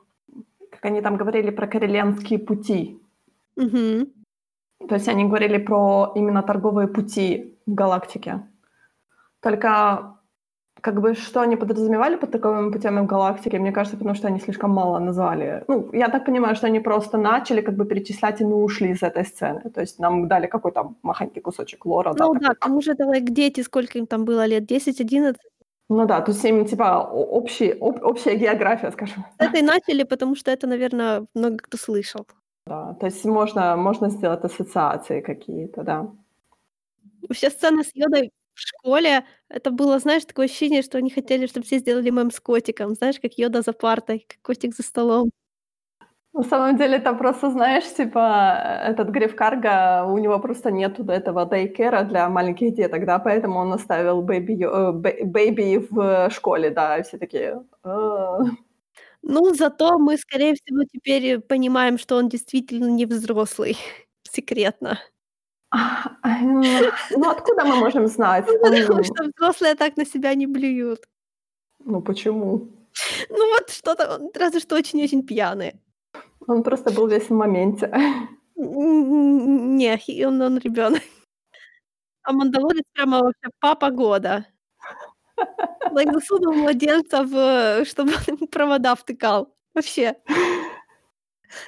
[0.72, 2.98] как они там говорили, про Корелианские пути.
[3.58, 4.08] Мгм.
[4.88, 8.48] То есть они говорили про именно торговые пути в галактике.
[9.42, 10.18] Только
[10.82, 14.40] как бы что они подразумевали под торговыми путями в галактике, мне кажется, потому что они
[14.40, 15.64] слишком мало назвали.
[15.68, 19.04] Ну, я так понимаю, что они просто начали как бы перечислять, и мы ушли из
[19.04, 19.70] этой сцены.
[19.70, 23.04] То есть нам дали какой-то махонький кусочек лора, да, Ну да, к тому же это
[23.04, 24.72] like дети, сколько им там было лет?
[24.72, 25.36] 10-11?
[25.90, 29.26] Ну да, то есть им типа общий об общая география, скажем.
[29.40, 32.26] С этой начали, потому что это, наверно, много кто слышал.
[32.66, 36.08] Да, то есть можно можно сделать ассоциации какие-то, да.
[37.22, 38.32] Вообще сцена с Йодой
[38.64, 42.40] в школе- это было, знаешь, такое ощущение, что они хотели, чтоб все сделали мем с
[42.40, 42.96] котиком.
[42.96, 45.32] Знаешь, как Йода за партой, как котик за столом.
[46.34, 48.56] На самом деле это просто, знаешь, типа,
[48.88, 53.06] э, этот Гриф Карга, у него просто нету до этого daycare а для маленьких деток,
[53.06, 54.92] да, поэтому он оставил Baby э,
[55.26, 58.40] Baby в школе, да, и все такие: "А".
[59.24, 63.78] Ну, зато мы, скорее всего, теперь понимаем, что он действительно не взрослый.
[64.32, 65.00] Секретно.
[67.12, 68.46] Ну, откуда мы можем знать?
[68.48, 71.06] Ну, потому что взрослые так на себя не блюют.
[71.86, 72.68] Ну, почему?
[73.30, 75.74] Ну, вот что-то разве что очень-очень пьяный.
[76.48, 77.92] Он просто был весь в моменте.
[78.58, 81.02] Не, он он ребёнок.
[82.24, 84.46] А Мандалорец прямо вообще папа года.
[85.92, 89.56] Like засунул младенца в чтобы он ему провода втыкал.
[89.76, 90.16] Вообще.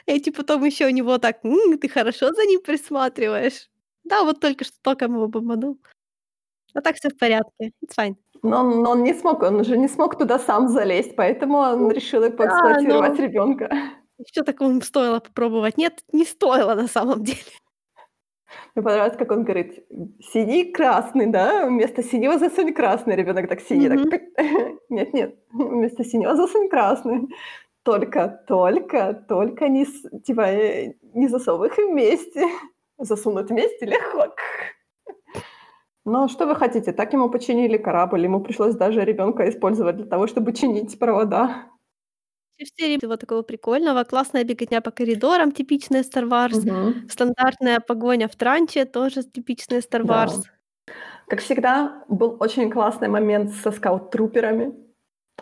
[0.07, 3.69] Эти потом ещё у него так: "М, ты хорошо за ним присматриваешь".
[4.05, 5.77] Да, вот только что током его бомбанул.
[6.75, 7.71] А так всё в порядке.
[7.83, 8.15] It's fine.
[8.41, 11.91] Но он но он не смог, он же не смог туда сам залезть, поэтому он
[11.91, 13.69] решил Да, поэксплуатировать но ребёнка.
[14.19, 15.77] Ещё такому стоило попробовать.
[15.77, 17.39] Нет, не стоило на самом деле.
[18.75, 19.85] Мне понравилось, как он говорит:
[20.19, 21.67] "Синий, красный, да?
[21.67, 23.15] Вместо синего засунь красный".
[23.15, 24.09] Ребёнок так синий, так Мгм.
[24.09, 24.23] тык.
[24.89, 27.27] Нет нет, вместо синего засунь красный.
[27.83, 29.85] Только только только не
[30.25, 32.47] типа, э, не засовывай их вместе.
[32.99, 34.27] Засунуть вместе легко.
[36.05, 40.27] Но что вы хотите, так ему починили корабль, ему пришлось даже ребёнка использовать для того,
[40.27, 41.65] чтобы чинить провода.
[42.57, 44.03] Все в серии всего такого прикольного.
[44.03, 46.65] Классная беготня по коридорам, типичная Star Wars.
[46.65, 47.09] Мгм.
[47.09, 50.25] Стандартная погоня в транче, тоже типичная Star Да.
[50.25, 50.43] Wars.
[51.27, 54.73] Как всегда, был очень классный момент со скаут-труперами.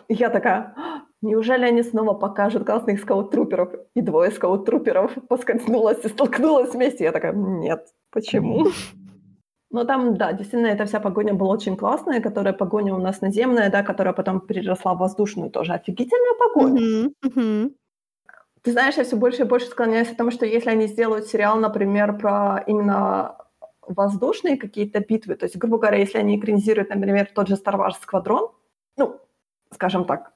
[0.08, 6.74] Я такая: "А, неужели они снова покажут классных скаут-труперов?" И двое скаут-труперов поскользнулось и столкнулось
[6.74, 7.04] вместе.
[7.04, 8.66] Я такая: "Нет, почему?"
[9.74, 13.70] Ну, там, да, действительно, эта вся погоня была очень классная, которая погоня у нас наземная,
[13.70, 17.10] да, которая потом переросла в воздушную, тоже офигительная погоня.
[18.62, 21.58] Ты знаешь, я всё больше и больше склоняюсь к тому, что если они сделают сериал,
[21.58, 23.36] например, про именно
[23.80, 27.94] воздушные какие-то битвы, то есть, грубо говоря, если они экранизируют, например, тот же Star Wars
[28.06, 28.50] Squadron,
[28.98, 29.16] ну,
[29.72, 30.32] скажем так,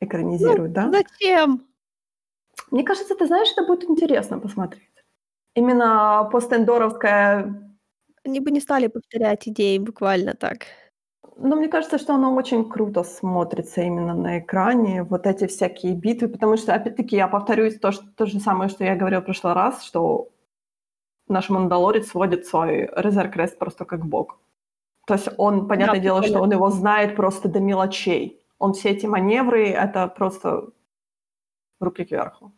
[0.00, 0.90] Ну, экранизируют, да?
[0.90, 1.66] зачем?
[2.70, 4.90] Мне кажется, ты знаешь, это будет интересно посмотреть.
[5.54, 7.72] Именно постэндоровская
[8.24, 10.66] Они бы не стали повторять идеи буквально так.
[11.38, 16.28] Ну, мне кажется, что оно очень круто смотрится именно на экране, вот эти всякие битвы,
[16.28, 19.52] потому что, опять-таки, я повторюсь то, что, то же самое, что я говорил в прошлый
[19.52, 20.28] раз, что
[21.28, 24.38] наш Мандалорец сводит свой Резерв Крест просто как бог.
[25.06, 28.40] То есть он, понятное да, дело, что он его знает просто до мелочей.
[28.58, 30.70] Он все эти маневры, это просто
[31.80, 32.52] руки кверху.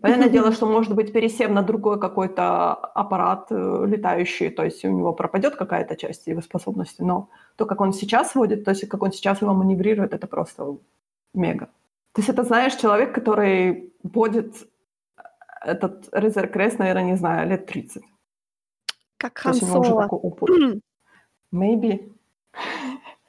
[0.00, 4.88] Понятное дело, что, может быть, пересев на другой какой-то аппарат э, летающий, то есть у
[4.88, 9.02] него пропадет какая-то часть его способности, но то, как он сейчас водит, то есть как
[9.02, 10.78] он сейчас его маневрирует, это просто
[11.34, 11.66] мега.
[12.12, 14.54] То есть это, знаешь, человек, который водит
[15.60, 18.02] этот Резерв Крест, наверное, не знаю, лет 30.
[19.18, 20.08] Как Хан Соло.
[21.52, 22.10] Maybe.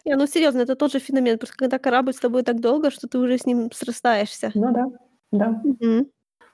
[0.06, 3.08] Не, ну серьезно, это тот же феномен, просто когда корабль с тобой так долго, что
[3.08, 4.52] ты уже с ним срастаешься.
[4.54, 4.86] Ну да,
[5.32, 5.62] да.
[5.64, 6.08] Угу.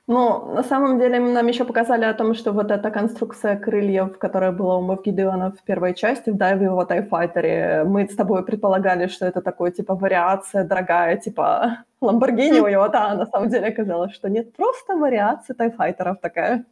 [0.10, 4.54] Ну, на самом деле нам еще показали о том, что вот эта конструкция крыльев, которая
[4.54, 9.08] была у Мов Гидеона в первой части, да, в его Тайфайтере, мы с тобой предполагали,
[9.08, 14.14] что это такой, типа, вариация дорогая, типа, Ламборгини у него, да, на самом деле оказалось,
[14.14, 16.64] что нет, просто вариация Тайфайтеров такая.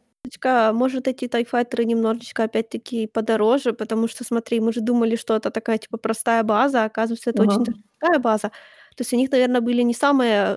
[0.72, 5.36] Может, эти TIE fighter ы немножечко опять-таки подороже, потому что, смотри, мы же думали, что
[5.36, 7.64] это такая, типа, простая база, а оказывается, это очень
[8.00, 8.50] дорогая база.
[8.96, 10.56] То есть у них, наверное, были не самые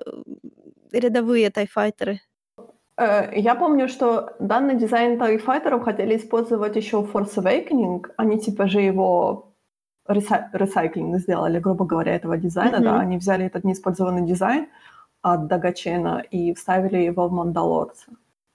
[0.92, 2.20] рядовые TIE fighter ы.
[2.96, 8.06] Э, я помню, что данный дизайн TIE fighter ов хотели использовать еще в Force Awakening.
[8.16, 9.52] Они типа же его
[10.08, 12.80] recycling сделали, грубо говоря, этого дизайна.
[12.80, 14.66] Да, они взяли этот неиспользованный дизайн
[15.22, 18.12] от Дагачена и вставили его в Мандалорца.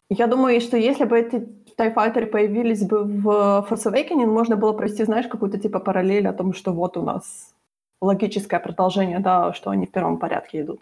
[0.10, 5.04] Я думаю, что если бы эти тайфайтеры появились бы в Force Awakening, можно было провести,
[5.04, 7.54] знаешь, какую-то типа параллель о том, что вот у нас
[8.02, 10.80] логическое продолжение, да, что они в первом порядке идут.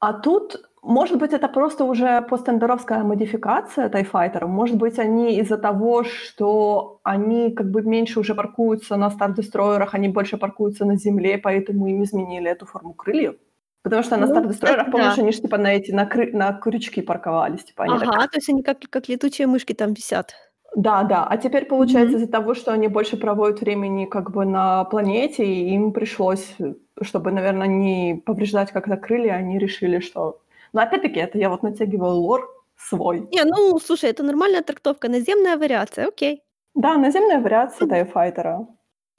[0.00, 4.48] А тут, может быть, это просто уже постендеровская модификация тайфайтеров.
[4.48, 10.08] Может быть, они из-за того, что они как бы меньше уже паркуются на стар-дестройерах, они
[10.08, 13.36] больше паркуются на земле, поэтому им изменили эту форму крыльев.
[13.82, 15.22] Потому что на ну, стар-дестройерах, помнишь, да.
[15.22, 17.64] они же типа на эти, на, кры, на крючки парковались.
[17.64, 18.30] Типа, они ага, так...
[18.32, 20.34] то есть они как, как летучие мышки там висят.
[20.74, 21.26] Да, да.
[21.26, 22.20] А теперь получается mm-hmm.
[22.20, 26.56] из-за того, что они больше проводят времени как бы на планете, и им пришлось,
[27.00, 30.40] чтобы, наверное, не повреждать как-то крылья, они решили, что...
[30.72, 33.26] Но опять-таки, это я вот натягиваю лор свой.
[33.32, 36.42] Не, ну, слушай, это нормальная трактовка, наземная вариация, окей.
[36.74, 38.66] Да, наземная вариация Тайфайтера.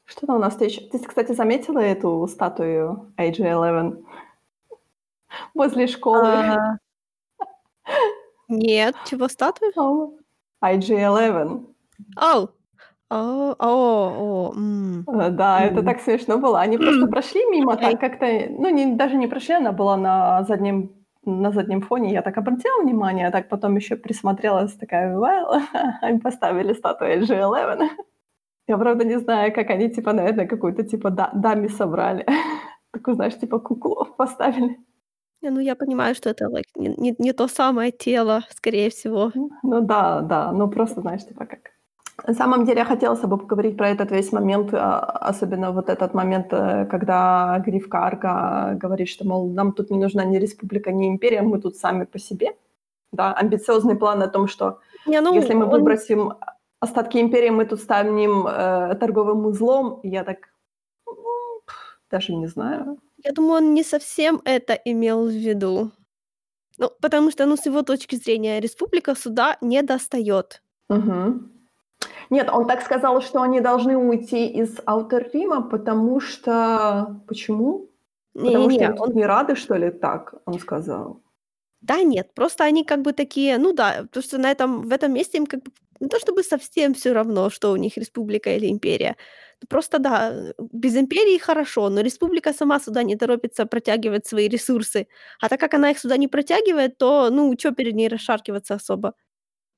[0.05, 0.81] Что там у нас еще?
[0.81, 4.03] Ты, кстати, заметила эту статую AJ-11?
[5.53, 6.27] возле школы.
[6.27, 6.77] А...
[8.47, 9.71] Нет, чего статуя?
[9.77, 10.17] Oh.
[10.63, 11.65] IG-11.
[12.17, 12.49] Оу.
[13.11, 16.59] О, о, о, Да, это так смешно было.
[16.61, 20.91] Они просто прошли мимо, так как-то, ну, не, даже не прошли, она была на заднем
[21.25, 25.61] на заднем фоне, я так обратила внимание, а так потом еще присмотрелась, такая, well,
[26.01, 27.89] они поставили статую G11.
[28.67, 32.25] Я, правда, не знаю, как они, типа, наверное, какую-то, типа, да, даме собрали.
[32.91, 34.77] Такую, знаешь, типа, куклу поставили.
[35.41, 39.31] Не, ну я понимаю, что это like, не, не, не то самое тело, скорее всего.
[39.63, 41.59] Ну да, да, ну просто, знаешь, типа как.
[42.27, 45.89] На самом деле я хотела с тобой поговорить про этот весь момент, а, особенно вот
[45.89, 50.91] этот момент, э, когда Гриф Карга говорит, что, мол, нам тут не нужна ни республика,
[50.91, 52.55] ни империя, мы тут сами по себе.
[53.11, 55.71] Да, амбициозный план о том, что не, ну, если мы он...
[55.71, 56.33] выбросим
[56.79, 59.99] остатки империи, мы тут станем э, торговым узлом.
[60.03, 60.37] Я так
[62.11, 62.97] даже не знаю.
[63.23, 65.91] Я думаю, он не совсем это имел в виду.
[66.77, 70.61] Ну, потому что, ну, с его точки зрения, республика суда не достает.
[70.89, 71.41] Угу.
[72.29, 77.21] Нет, он так сказал, что они должны уйти из Аутер Рима, потому что...
[77.27, 77.89] Почему?
[78.33, 79.13] Не, потому не, что он...
[79.13, 81.21] не рады, что ли, так, он сказал.
[81.81, 85.13] Да нет, просто они как бы такие, ну да, потому что на этом, в этом
[85.13, 88.69] месте им как бы не то чтобы совсем все равно, что у них республика или
[88.69, 89.15] империя.
[89.67, 95.07] Просто да, без империи хорошо, но республика сама сюда не торопится протягивать свои ресурсы.
[95.41, 99.13] А так как она их сюда не протягивает, то, ну, что перед ней расшаркиваться особо?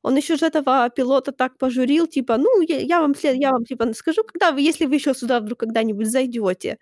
[0.03, 3.65] Он еще же этого пилота так пожурил, типа, ну, я, я вам след, я вам
[3.65, 6.79] типа скажу, когда вы, если вы еще сюда вдруг когда-нибудь зайдете,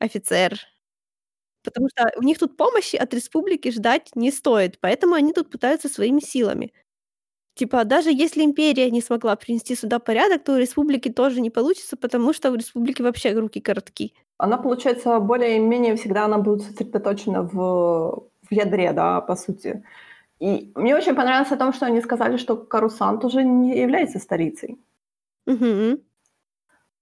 [0.00, 0.58] офицер.
[1.64, 5.88] Потому что у них тут помощи от республики ждать не стоит, поэтому они тут пытаются
[5.88, 6.72] своими силами.
[7.56, 11.96] Типа, даже если империя не смогла принести сюда порядок, то у республики тоже не получится,
[11.96, 14.12] потому что у республики вообще руки коротки.
[14.36, 19.82] Она, получается, более-менее всегда она будет сосредоточена в, в ядре, да, по сути.
[20.38, 24.78] И мне очень понравилось о том, что они сказали, что Карусан тоже не является столицей.
[25.46, 25.98] Угу.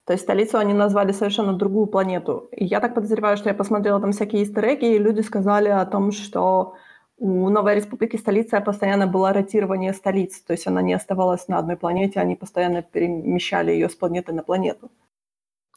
[0.05, 2.47] То есть столицу они назвали совершенно другую планету.
[2.53, 6.13] И я так подозреваю, что я посмотрела там всякие истереги, и люди сказали о том,
[6.13, 6.75] что
[7.17, 11.77] у Новой Республики столица постоянно было ротирование столиц, то есть она не оставалась на одной
[11.77, 14.91] планете, они постоянно перемещали ее с планеты на планету.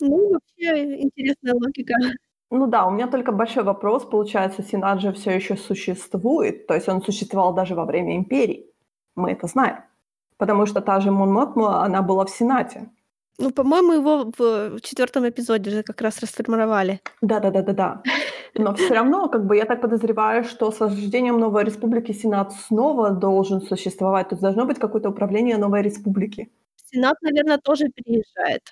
[0.00, 1.94] Ну, вообще интересная логика.
[2.50, 6.88] Ну да, у меня только большой вопрос, получается, Сенат же все еще существует, то есть
[6.88, 8.72] он существовал даже во время империи.
[9.14, 9.76] Мы это знаем.
[10.38, 12.88] Потому что та же Мон Мотма, она была в Сенате.
[13.40, 17.00] Ну, по-моему, его в четвертом эпизоде же как раз расформировали.
[17.22, 18.02] Да-да-да-да-да.
[18.54, 23.10] Но все равно, как бы, я так подозреваю, что с рождением новой республики Сенат снова
[23.10, 24.30] должен существовать.
[24.30, 26.50] Тут должно быть какое-то управление новой республики.
[26.86, 28.62] Сенат, наверное, тоже переезжает.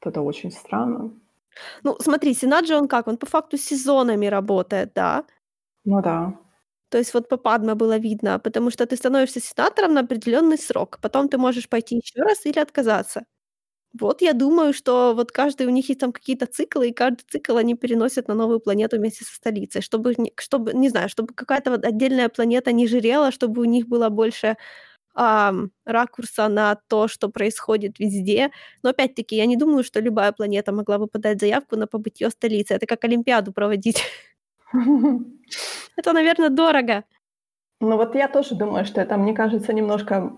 [0.00, 1.10] Это очень странно.
[1.82, 3.08] Ну, смотри, Сенат же он как?
[3.08, 5.24] Он по факту сезонами работает, да?
[5.84, 6.38] Ну да.
[6.90, 10.98] То есть вот по Падме было видно, потому что ты становишься сенатором на определенный срок,
[11.02, 13.24] потом ты можешь пойти еще раз или отказаться.
[13.98, 17.56] Вот я думаю, что вот каждый у них есть там какие-то циклы, и каждый цикл
[17.56, 21.84] они переносят на новую планету вместе со столицей, чтобы, чтобы не знаю, чтобы какая-то вот
[21.84, 24.56] отдельная планета не жирела, чтобы у них было больше
[25.14, 25.52] а,
[25.86, 28.50] ракурса на то, что происходит везде.
[28.82, 32.74] Но опять-таки, я не думаю, что любая планета могла бы подать заявку на побытие столицы.
[32.74, 34.02] Это как Олимпиаду проводить.
[35.96, 37.04] Это, наверное, дорого.
[37.80, 40.32] Ну вот я тоже думаю, что это, мне кажется, немножко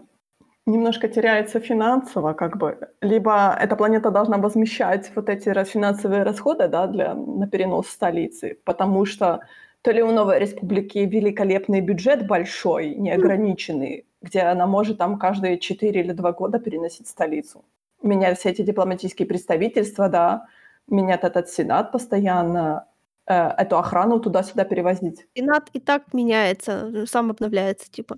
[0.67, 2.89] немножко теряется финансово, как бы.
[3.01, 9.05] Либо эта планета должна возмещать вот эти финансовые расходы, да, для, на перенос столицы, потому
[9.07, 9.41] что
[9.83, 16.01] то ли у Новой Республики великолепный бюджет большой, неограниченный, где она может там каждые 4
[16.01, 17.65] или 2 года переносить столицу.
[18.03, 20.47] Менять все эти дипломатические представительства, да,
[20.87, 22.87] менять этот Сенат постоянно,
[23.27, 25.27] э, эту охрану туда-сюда перевозить.
[25.35, 28.17] Сенат и так меняется, сам обновляется, типа.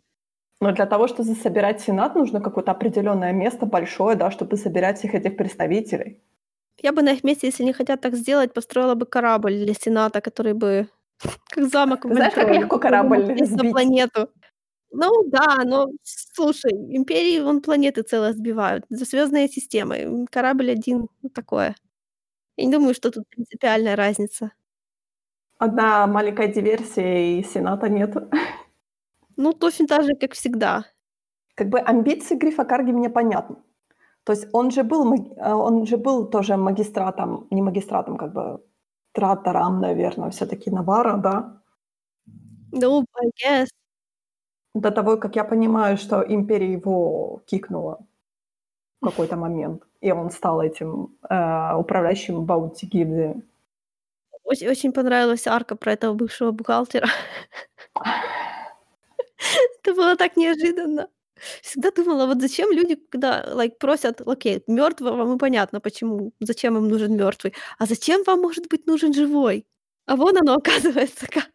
[0.62, 5.14] Но для того, чтобы собирать Сенат, нужно какое-то определенное место большое, да, чтобы собирать всех
[5.14, 6.20] этих представителей.
[6.82, 10.20] Я бы на их месте, если не хотят так сделать, построила бы корабль для Сената,
[10.20, 10.86] который бы
[11.48, 14.28] как замок в Знаешь, как легко корабль на планету.
[14.92, 20.26] Ну да, но слушай, империи вон планеты целые сбивают, звездные системы.
[20.30, 21.74] Корабль один ну, такое.
[22.56, 24.52] Я не думаю, что тут принципиальная разница.
[25.58, 28.16] Одна маленькая диверсия, и Сената нет.
[29.36, 30.84] Ну, точно так же, как всегда.
[31.54, 33.56] Как бы амбиции Грифа Карги мне понятны.
[34.24, 38.60] То есть он же был, э, он же был тоже магистратом, не магистратом, как бы
[39.12, 41.60] тратором, наверное, все-таки Навара, да?
[42.72, 43.68] Ну, I guess.
[44.74, 47.98] До того, как я понимаю, что империя его кикнула
[49.00, 53.42] в какой-то момент, и он стал этим э, управляющим Баунти гильдии.
[54.44, 57.08] Очень, очень понравилась арка про этого бывшего бухгалтера.
[59.84, 61.08] Это было так неожиданно.
[61.62, 66.88] Всегда думала, вот зачем люди, когда like, просят, окей, мертвого, мы понятно, почему, зачем им
[66.88, 69.66] нужен мертвый, а зачем вам может быть нужен живой?
[70.06, 71.50] А вон оно оказывается как.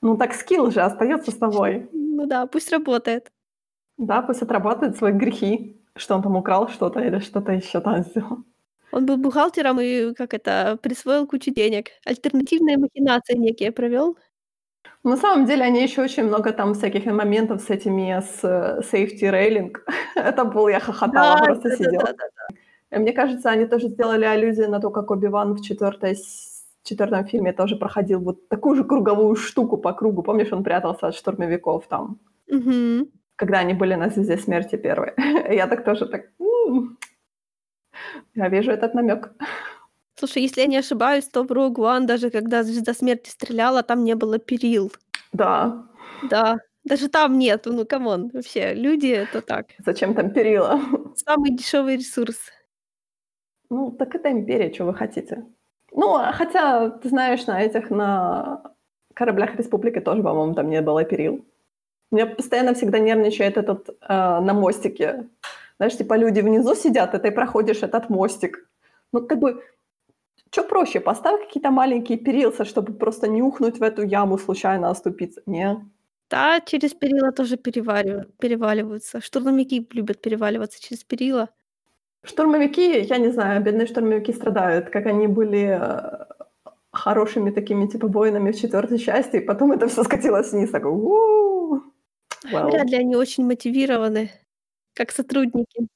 [0.00, 1.88] Ну так скилл же остается с тобой.
[1.92, 3.30] Ну да, пусть работает.
[3.98, 8.44] Да, пусть отрабатывает свои грехи, что он там украл что-то или что-то еще там сделал.
[8.92, 11.88] Он был бухгалтером и, как это, присвоил кучу денег.
[12.06, 14.16] Альтернативные махинации некие провел.
[15.08, 19.30] На самом деле они еще очень много там всяких моментов с этими, с э, safety
[19.30, 19.74] railing.
[20.14, 22.04] Это был, я хохотала, да, просто да, сидела.
[22.04, 22.24] Да, да,
[22.90, 22.98] да.
[22.98, 26.16] Мне кажется, они тоже сделали аллюзию на то, как Оби-Ван в четвертой
[26.84, 30.22] четвертом фильме тоже проходил вот такую же круговую штуку по кругу.
[30.22, 32.18] Помнишь, он прятался от штурмовиков там?
[32.50, 33.08] Угу.
[33.36, 35.12] Когда они были на звезде смерти первой.
[35.50, 36.22] Я так тоже так...
[38.34, 39.32] Я вижу этот намек.
[40.18, 44.02] Слушай, если я не ошибаюсь, то в Rogue One, даже когда Звезда Смерти стреляла, там
[44.02, 44.92] не было перил.
[45.32, 45.86] Да.
[46.28, 46.56] Да.
[46.82, 47.66] Даже там нет.
[47.66, 49.66] Ну, come on, вообще, люди это так.
[49.86, 50.80] Зачем там перила?
[51.14, 52.36] Самый дешевый ресурс.
[53.70, 55.44] Ну, так это империя, что вы хотите.
[55.92, 58.74] Ну, а хотя, ты знаешь, на этих, на
[59.14, 61.44] кораблях Республики тоже, по-моему, там не было перил.
[62.10, 65.28] Меня постоянно всегда нервничает этот э, на мостике.
[65.76, 68.68] Знаешь, типа люди внизу сидят, и ты проходишь этот мостик.
[69.12, 69.62] Ну, как бы
[70.50, 75.42] что проще, поставь какие-то маленькие перилса, чтобы просто не ухнуть в эту яму, случайно оступиться.
[75.46, 75.84] Не.
[76.30, 79.20] Да, через перила тоже переваривают, переваливаются.
[79.20, 81.48] Штурмовики любят переваливаться через перила.
[82.22, 86.26] Штурмовики, я не знаю, бедные штурмовики страдают, как они были э,
[86.92, 90.92] хорошими такими типа воинами в четвертой части, и потом это все скатилось вниз, такой
[92.52, 92.70] well.
[92.70, 94.30] Вряд ли они очень мотивированы,
[94.94, 95.88] как сотрудники.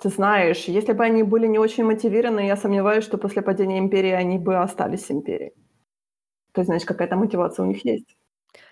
[0.00, 4.12] Ты знаешь, если бы они были не очень мотивированы, я сомневаюсь, что после падения империи
[4.12, 5.52] они бы остались империей.
[6.52, 8.16] То есть, значит, какая-то мотивация у них есть.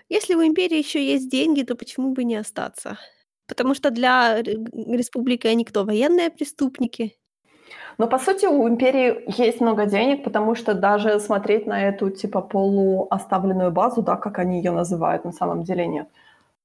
[0.08, 2.98] Если у империи еще есть деньги, то почему бы не остаться?
[3.46, 5.84] Потому что для республики они кто?
[5.84, 7.18] Военные преступники?
[7.98, 12.40] Но по сути у империи есть много денег, потому что даже смотреть на эту типа
[12.40, 16.08] полуоставленную базу, да, как они ее называют, на самом деле нет,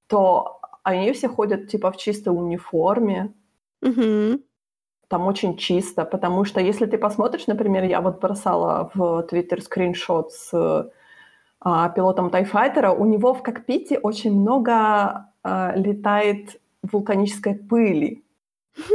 [0.07, 3.33] то они все ходят типа в чистой униформе.
[3.81, 4.39] Угу.
[5.13, 10.31] Там очень чисто, потому что если ты посмотришь, например, я вот бросала в Твиттер скриншот
[10.31, 10.91] с
[11.61, 18.23] а, пилотом Тайфайтера, у него в кокпите очень много а, летает вулканической пыли.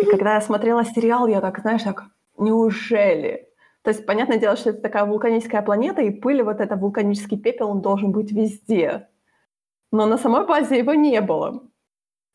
[0.02, 2.06] И когда я смотрела сериал, я так, знаешь, так,
[2.36, 3.46] неужели?
[3.82, 7.70] То есть, понятное дело, что это такая вулканическая планета, и пыль, вот это вулканический пепел,
[7.70, 9.06] он должен быть везде.
[9.92, 11.62] Но на самой базе его не было.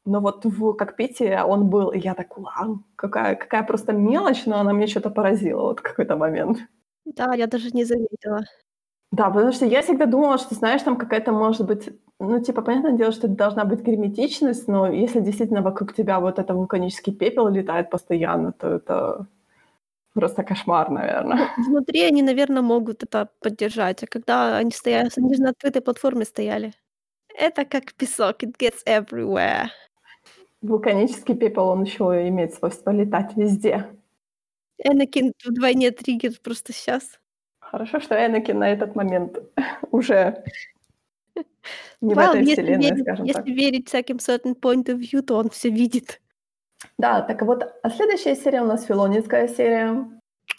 [0.05, 4.59] Но вот в кокпите он был, и я так, вау, какая, какая просто мелочь, но
[4.59, 6.59] она мне что-то поразила вот в какой-то момент.
[7.05, 8.43] Да, я даже не заметила.
[9.11, 11.89] Да, потому что я всегда думала, что, знаешь, там какая-то может быть,
[12.19, 16.39] ну, типа, понятное дело, что это должна быть герметичность, но если действительно вокруг тебя вот
[16.39, 19.27] это вулканический пепел летает постоянно, то это
[20.13, 21.49] просто кошмар, наверное.
[21.57, 26.25] Внутри они, наверное, могут это поддержать, а когда они стояли, они же на открытой платформе
[26.25, 26.73] стояли.
[27.37, 29.67] Это как песок, it gets everywhere.
[30.63, 33.85] Вулканический пепел, он еще имеет свойство летать везде.
[34.77, 37.19] Энакин вдвойне триггер просто сейчас.
[37.59, 39.37] Хорошо, что Энакин на этот момент
[39.91, 40.43] уже
[42.01, 43.47] не Well, в этой если вселенной, верить, скажем если так.
[43.47, 46.21] верить всяким certain point of view, то он все видит.
[46.97, 50.05] Да, так вот, а следующая серия у нас филонистская серия.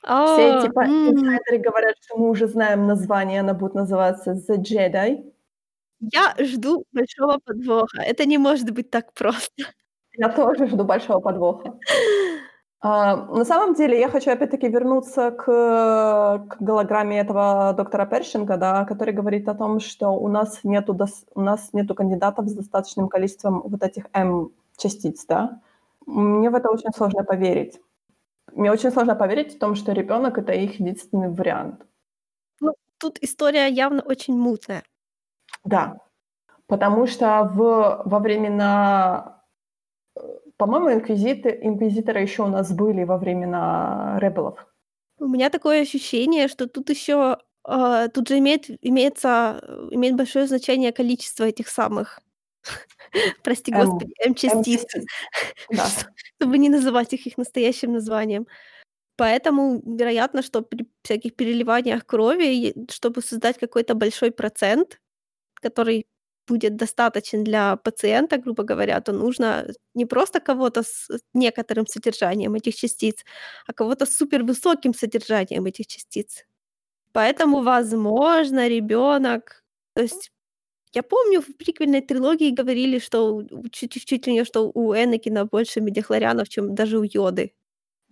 [0.02, 4.56] Все А, типа м, инсайдеры говорят, что мы уже знаем название, она будет называться The
[4.58, 5.32] Jedi.
[6.00, 8.00] я жду большого подвоха.
[8.02, 9.64] Это не может быть так просто.
[10.16, 11.78] Я тоже жду большого подвоха.
[12.80, 18.84] А, на самом деле, я хочу опять-таки вернуться к, к голограмме этого доктора Першинга, да,
[18.84, 23.08] который говорит о том, что у нас нету, дос- у нас нету кандидатов с достаточным
[23.08, 25.60] количеством вот этих М-частиц, да.
[26.04, 27.80] Мне в это очень сложно поверить.
[28.52, 31.86] Мне очень сложно поверить в том, что ребенок это их единственный вариант.
[32.60, 34.82] Ну, тут история явно очень мутная.
[35.64, 35.96] Да,
[36.66, 39.33] потому что в, во времена,
[40.56, 44.66] по-моему, инквизиты, инквизиторы еще у нас были во времена ребелов.
[45.18, 50.46] У меня такое ощущение, что тут еще а, тут же имеет, имеется, э, имеет большое
[50.46, 52.20] значение количество этих самых,
[53.42, 54.84] прости господи, М-частиц,
[56.36, 58.46] чтобы не называть их их настоящим названием.
[59.16, 65.00] Поэтому вероятно, что при всяких переливаниях крови, чтобы создать какой-то большой процент,
[65.54, 66.06] который
[66.46, 72.74] будет достаточен для пациента, грубо говоря, то нужно не просто кого-то с некоторым содержанием этих
[72.76, 73.24] частиц,
[73.66, 76.44] а кого-то с супервысоким содержанием этих частиц.
[77.12, 79.62] Поэтому, возможно, ребенок,
[79.94, 80.30] то есть
[80.92, 85.44] я помню, в приквельной трилогии говорили, что у- чуть, чуть ли не что у Энакина
[85.44, 87.52] больше медихлорианов, чем даже у Йоды.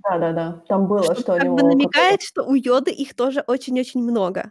[0.02, 1.76] Да-да-да, там было, Что что у как бы него какой-то...
[1.76, 4.50] намекает, что у Йоды их тоже очень-очень много.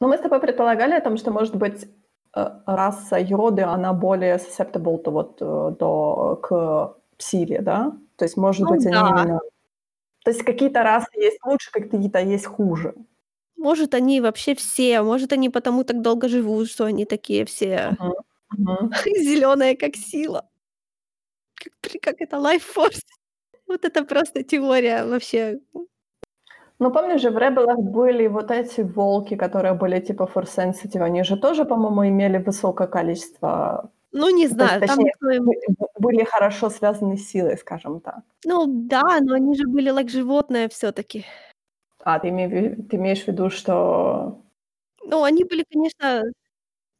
[0.00, 1.88] Но мы с тобой предполагали о том, что, может быть,
[2.32, 7.92] раса йоды, она более susceptible to, вот, э, до, к силе, да?
[8.16, 9.08] То есть, может Ну быть, они да.
[9.08, 9.40] именно...
[10.24, 12.94] То есть какие-то расы есть лучше, какие-то есть хуже.
[13.56, 18.14] Может, они вообще все, может, они потому так долго живут, что они такие все Мгм,
[18.50, 18.92] мгм.
[19.18, 20.48] зеленые, как сила.
[21.54, 21.72] Как,
[22.02, 23.02] как это Life Force.
[23.66, 25.58] Вот это просто теория вообще.
[26.80, 31.36] Ну, помнишь же, в Ребелах были вот эти волки, которые были типа sensitive, они же
[31.36, 33.90] тоже, по-моему, имели высокое количество...
[34.12, 38.20] Ну, не То есть, знаю, там точнее, никто были хорошо связаны с силой, скажем так.
[38.44, 41.26] Ну, да, но они же были like животные все таки
[42.04, 44.40] А, ты, име- ты имеешь в виду, что...
[45.04, 46.22] Ну, они были, конечно,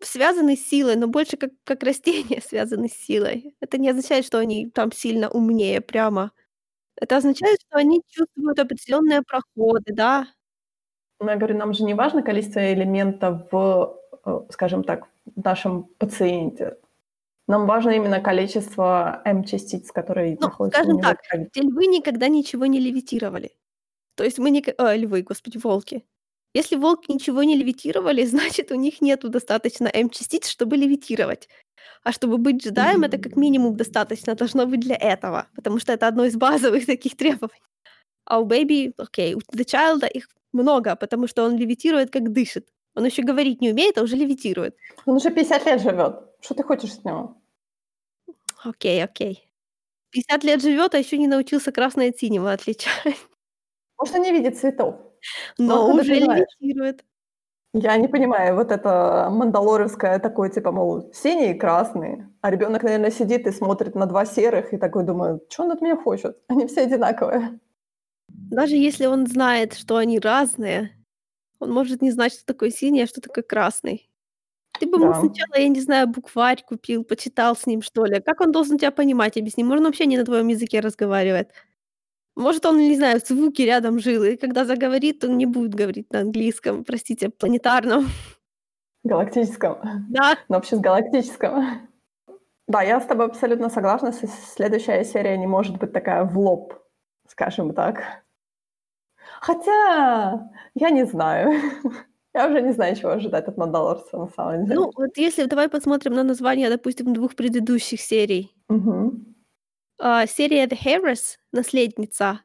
[0.00, 3.54] связаны с силой, но больше как, как растения связаны с силой.
[3.60, 6.32] Это не означает, что они там сильно умнее прямо.
[7.00, 10.26] Это означает, что они чувствуют определенные проходы, да.
[11.20, 15.84] Ну, я говорю, нам же не важно количество элементов в, э, скажем так, в нашем
[15.98, 16.76] пациенте.
[17.46, 22.28] Нам важно именно количество М-частиц, которые Ну, находятся у скажем него так, эти львы никогда
[22.28, 23.52] ничего не левитировали.
[24.16, 24.62] То есть мы не...
[24.76, 26.04] А, львы, господи, волки.
[26.54, 31.48] Если волки ничего не левитировали, значит, у них нету достаточно М-частиц, чтобы левитировать.
[32.04, 36.06] А чтобы быть джедаем, это как минимум достаточно должно быть для этого, потому что это
[36.06, 37.62] одно из базовых таких требований.
[38.24, 42.68] А у Бэйби, окей, у The Child их много, потому что он левитирует, как дышит.
[42.94, 44.76] Он еще говорить не умеет, а уже левитирует.
[45.06, 46.16] Он уже 50 лет живет.
[46.40, 47.36] Что ты хочешь с него?
[48.64, 49.48] Окей, окей.
[50.10, 53.16] 50 лет живет, а еще не научился красное от синего отличать.
[53.98, 54.96] Может, он не видит цветов.
[55.58, 57.04] Но уже левитирует.
[57.74, 62.24] Я не понимаю, вот это мандалоровское такое, типа, мол, синий и красный.
[62.40, 65.82] А ребенок, наверное, сидит и смотрит на два серых и такой думает, что он от
[65.82, 66.36] меня хочет?
[66.48, 67.60] Они все одинаковые.
[68.28, 70.92] Даже если он знает, что они разные,
[71.60, 74.10] он может не знать, что такое синий, а что такое красный.
[74.80, 75.20] Ты бы ему Да.
[75.20, 78.20] сначала, я не знаю, букварь купил, почитал с ним, что ли.
[78.20, 79.36] Как он должен тебя понимать?
[79.36, 79.64] Объясни.
[79.64, 81.50] Может, он вообще не на твоем языке разговаривает.
[82.38, 86.12] Может, он, не знаю, в звуке рядом жил, и когда заговорит, он не будет говорить
[86.12, 88.06] на английском, простите, планетарном.
[89.02, 90.06] Галактическом.
[90.08, 90.36] Да.
[90.48, 91.88] Но вообще с галактическом.
[92.68, 94.12] Да, я с тобой абсолютно согласна.
[94.12, 96.74] Следующая серия не может быть такая в лоб,
[97.26, 98.02] скажем так.
[99.40, 101.60] Хотя, я не знаю.
[102.34, 104.76] Я уже не знаю, чего ожидать от Мандалорца на самом деле.
[104.78, 108.54] Ну, вот если давай посмотрим на название, допустим, двух предыдущих серий.
[108.68, 109.12] Угу.
[109.98, 112.40] А, серия The Heiress, наследница.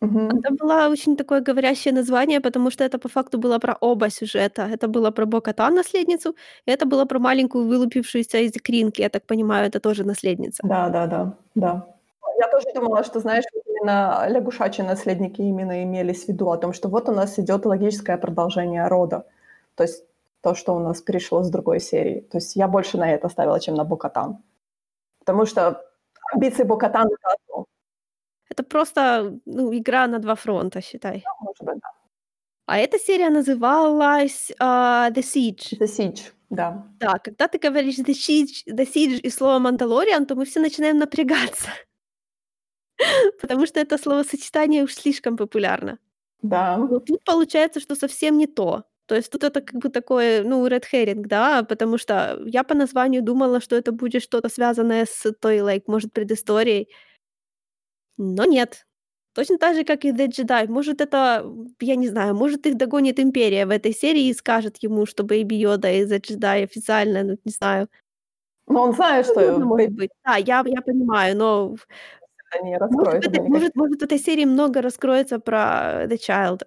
[0.00, 0.18] Угу.
[0.18, 4.62] Это было очень такое говорящее название, потому что это по факту было про оба сюжета.
[4.62, 9.02] Это было про Боката, наследницу, и это было про маленькую вылупившуюся из икринки.
[9.02, 10.62] Я так понимаю, это тоже наследница.
[10.64, 11.86] Да, да, да, да.
[12.38, 16.88] Я тоже думала, что, знаешь, именно лягушачьи наследники именно имелись в виду о том, что
[16.88, 19.24] вот у нас идет логическое продолжение рода.
[19.74, 20.04] То есть
[20.40, 22.20] то, что у нас перешло с другой серии.
[22.20, 24.38] То есть я больше на это ставила, чем на Бокатан.
[25.18, 25.87] Потому что
[26.32, 27.66] амбиции Бокатана это одно.
[28.50, 31.24] Это просто ну, игра на два фронта, считай.
[31.24, 31.90] Ну, может быть, да.
[32.66, 35.78] А эта серия называлась uh, The Siege.
[35.78, 36.86] The Siege, да.
[37.00, 40.98] Да, когда ты говоришь The Siege, The Siege и слово Мандалориан, то мы все начинаем
[40.98, 41.70] напрягаться.
[43.40, 45.98] Потому что это словосочетание уж слишком популярно.
[46.42, 46.76] Да.
[46.76, 48.84] Но тут получается, что совсем не то.
[49.08, 52.74] То есть тут это как бы такое, ну, red herring, да, потому что я по
[52.74, 56.88] названию думала, что это будет что-то связанное с той, like, может, предысторией.
[58.18, 58.86] Но нет.
[59.34, 60.68] Точно так же, как и The Jedi.
[60.68, 61.46] Может, это,
[61.80, 65.54] я не знаю, может, их догонит Империя в этой серии и скажет ему, что Бэйби
[65.54, 67.88] Йода и The Jedi официально, ну, не знаю.
[68.66, 69.36] Но он знает, что...
[69.36, 70.10] Возможно, может быть.
[70.22, 71.76] Да, я, я понимаю, но
[72.90, 76.66] может, этой, может, может, в этой серии много раскроется про The Child,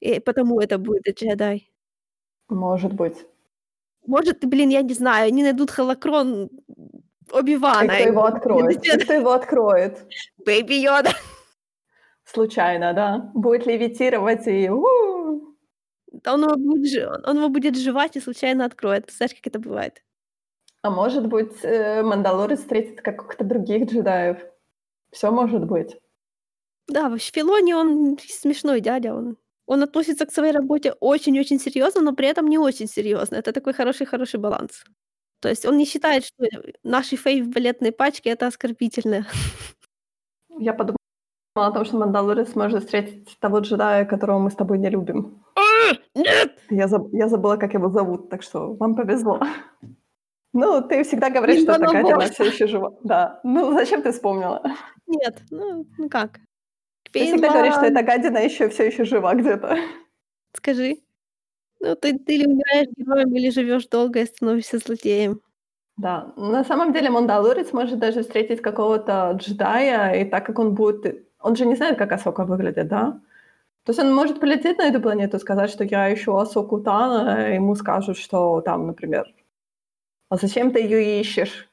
[0.00, 1.71] и потому это будет The Jedi.
[2.52, 3.16] Может быть.
[4.06, 7.94] Может, блин, я не знаю, они найдут холокрон И Оби-Вана.
[7.94, 8.84] кто его откроет?
[8.84, 10.06] И кто его откроет?
[10.44, 11.10] Бэйби Йода.
[12.24, 13.30] Случайно, да?
[13.34, 14.68] Будет левитировать и...
[16.26, 19.06] Он его, будет, он его будет жевать и случайно откроет.
[19.06, 20.02] Представляешь, как это бывает?
[20.82, 24.38] А может быть, э, Мандалорец встретит каких-то других джедаев?
[25.10, 25.96] Все может быть.
[26.88, 29.14] Да, в Филоне он смешной дядя.
[29.14, 29.36] Он,
[29.66, 33.36] он относится к своей работе очень-очень серьезно, но при этом не очень серьезно.
[33.36, 34.84] Это такой хороший-хороший баланс.
[35.40, 36.44] То есть он не считает, что
[36.84, 39.26] наши фей в балетной пачке это оскорбительно.
[40.58, 40.98] Я подумала
[41.54, 45.42] о том, что Мандалорец может встретить того джедая, которого мы с тобой не любим.
[46.14, 46.58] Нет!
[46.70, 49.40] Я, заб- я забыла, как его зовут, так что вам повезло.
[50.52, 52.02] Ну, ты всегда говоришь, что эта Иванова.
[52.02, 52.94] Катя, она все еще жива.
[53.02, 53.40] Да.
[53.42, 54.62] Ну, зачем ты вспомнила?
[55.06, 56.40] Нет, ну, ну как?
[57.12, 59.76] Ты всегда говоришь, что эта гадина еще все еще жива где-то.
[60.54, 60.98] Скажи.
[61.80, 65.40] Ну, ты, ты или умираешь героем, или живешь долго и становишься злодеем.
[65.96, 71.28] Да, на самом деле Мандалорец может даже встретить какого-то джедая, и так как он будет...
[71.40, 73.20] Он же не знает, как Асока выглядит, да?
[73.84, 77.54] То есть он может полететь на эту планету сказать, что я ищу Асоку Тана, и
[77.54, 79.26] ему скажут, что там, например,
[80.28, 81.68] а зачем ты ее ищешь?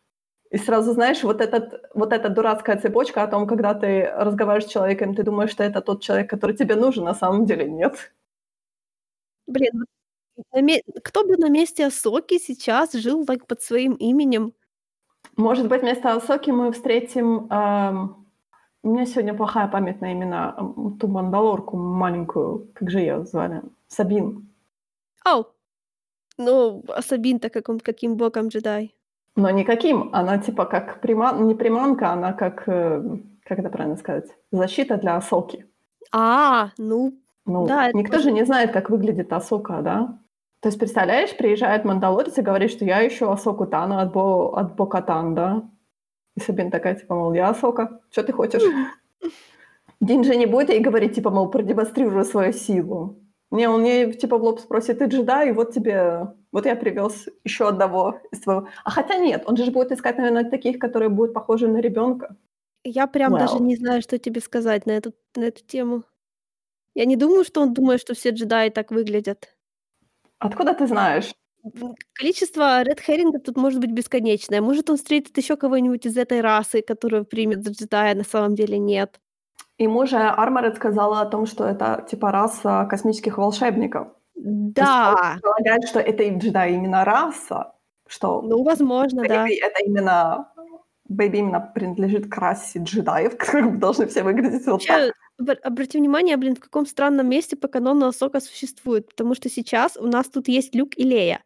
[0.52, 4.74] И сразу знаешь, вот, этот, вот эта дурацкая цепочка о том, когда ты разговариваешь с
[4.74, 8.12] человеком, ты думаешь, что это тот человек, который тебе нужен, на самом деле нет.
[9.45, 9.86] Блин,
[11.04, 14.54] кто бы на месте Асоки сейчас жил like, под своим именем?
[15.36, 17.47] Может быть, вместо Асоки мы встретим...
[17.52, 18.26] эм,
[18.82, 20.56] У меня сегодня плохая память на имена.
[21.00, 23.62] Ту мандалорку маленькую, как же ее звали?
[23.88, 24.50] Сабин.
[25.26, 25.45] Ау!
[26.38, 28.95] Ну, а Сабин-то каком, каким боком джедай?
[29.36, 30.09] Но никаким.
[30.13, 31.47] Она типа как приман...
[31.47, 32.63] не приманка, она как...
[32.67, 33.01] э,
[33.45, 34.25] Как это правильно сказать?
[34.51, 35.65] Защита для Асоки.
[36.11, 37.13] А, ну,
[37.45, 40.17] Ну, Да, это никто тоже- же не знает, как выглядит Асока, да?
[40.61, 44.51] То есть, представляешь, приезжает Мандалорец и говорит, что я ищу Асоку Тану от, Бо...
[44.59, 45.63] от Бокатан, да?
[46.36, 48.63] И Сабин такая, типа, мол, я Асока, что ты хочешь?
[50.01, 53.15] Дин же не будет ей говорить, типа, мол, продемонстрируй свою силу.
[53.52, 57.28] Не, он ей, типа, в лоб спросит, ты джедай, и вот тебе, вот я привез
[57.43, 58.68] еще одного из твоего.
[58.84, 62.36] А хотя нет, он же будет искать, наверное, таких, которые будут похожи на ребенка.
[62.84, 63.62] я прям даже Well.
[63.62, 66.04] не знаю, что тебе сказать на эту, на эту тему.
[66.95, 69.56] Я не думаю, что он думает, что все джедаи так выглядят.
[70.39, 71.34] Откуда ты знаешь?
[72.14, 74.62] Количество ред херингов тут может быть бесконечное.
[74.62, 78.78] Может, он встретит еще кого-нибудь из этой расы, которую примет за джедая, на самом деле
[78.78, 79.20] нет.
[79.80, 84.09] Ему же Арморет сказала о том, что это, типа, раса космических волшебников.
[84.36, 87.73] Да, Полагает, что это и джедай именно раса,
[88.05, 89.47] что ну, возможно, да.
[89.47, 90.51] Это именно...
[91.05, 95.13] Бэйби именно принадлежит к расе джедаев, которые должны все выглядеть вот так.
[95.63, 99.07] Обрати внимание, блин, в каком странном месте по канону Асока существует.
[99.07, 101.41] Потому что сейчас у нас тут есть Люк и Лея.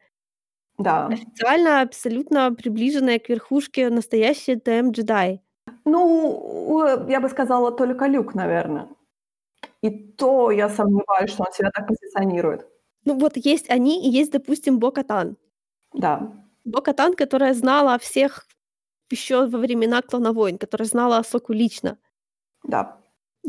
[0.79, 1.05] Да.
[1.05, 5.42] Официально абсолютно приближенная к верхушке настоящие ТМ джедаи.
[5.85, 8.87] Ну, я бы сказала, только Люк, наверное.
[9.81, 12.67] И то я сомневаюсь, что он себя так позиционирует.
[13.05, 15.35] Ну вот есть они и есть, допустим, Бо-Катан.
[15.93, 16.31] Да.
[16.63, 18.45] Бо-Катан, которая знала о всех
[19.09, 21.97] еще во времена Клана Войн, которая знала Асоку лично.
[22.63, 22.97] Да.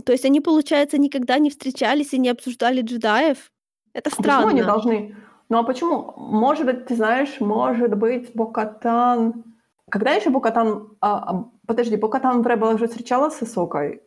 [0.05, 3.53] То есть они, получается, никогда не встречались и не обсуждали джедаев?
[3.93, 4.65] Это А почему они странно.
[4.65, 5.17] должны?
[5.49, 6.15] Ну а почему?
[6.17, 9.54] Может быть, ты знаешь, может быть, Бокатан...
[9.91, 10.97] Когда еще Бокатан...
[11.01, 14.03] А, а, подожди, в Rebel уже встречалась с Асокой?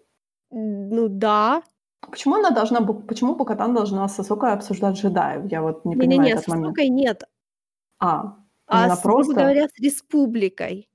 [0.51, 1.61] М, Ну да.
[2.01, 2.81] Почему она должна...
[2.81, 5.51] Почему Бокатан должна с Асокой обсуждать джедаев?
[5.51, 6.67] Я вот не понимаю Не-не-не, этот с момент.
[6.67, 7.23] Асокой нет,
[7.99, 9.33] А, а именно с, просто...
[9.33, 10.89] говоря, с республикой.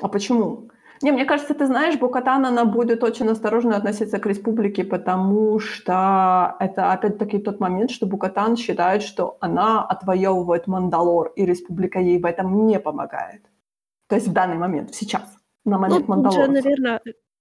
[0.00, 0.70] А почему?
[1.02, 6.56] Не, мне кажется, ты знаешь, Бокатан, она будет очень осторожно относиться к республике, потому что
[6.60, 12.26] это опять-таки тот момент, что Букатан считает, что она отвоевывает Мандалор, и республика ей в
[12.26, 13.49] этом не помогает.
[14.10, 15.22] То есть в данный момент, сейчас,
[15.64, 16.50] на Ну, момент же, Мандалорца.
[16.50, 17.00] наверное,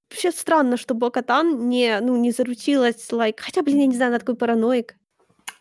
[0.09, 3.37] вообще странно, что Бо-Катан не, ну, не заручилась, like...
[3.39, 4.95] Хотя, блин, я не знаю, она такой параноик.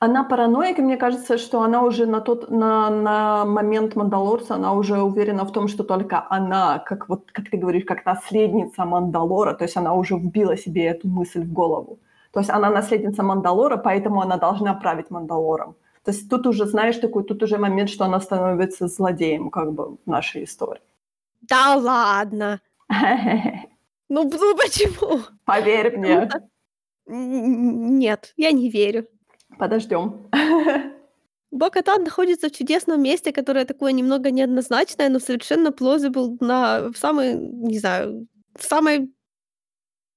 [0.01, 4.75] Она параноик, и мне кажется, что она уже на тот на, на момент Мандалорца, она
[4.75, 9.55] уже уверена в том, что только она, как вот как ты говоришь, как наследница Мандалора,
[9.55, 11.99] то есть она уже вбила себе эту мысль в голову.
[12.33, 15.75] То есть она наследница Мандалора, поэтому она должна править Мандалором.
[16.05, 19.97] То есть тут уже, знаешь, такой, тут уже момент, что она становится злодеем, как бы,
[19.97, 20.83] в нашей истории.
[21.41, 22.61] Да ладно.
[24.11, 25.21] Ну, ну почему?
[25.45, 26.31] Поверь мне.
[27.07, 29.07] Н- Нет, я не верю.
[29.59, 30.31] Подождем.
[31.51, 37.79] Бо-Катан находится в чудесном месте, которое такое немного неоднозначное, но совершенно plausible на самой, не
[37.79, 39.13] знаю, в самой,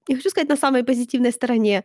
[0.08, 1.84] не хочу сказать на самой позитивной стороне,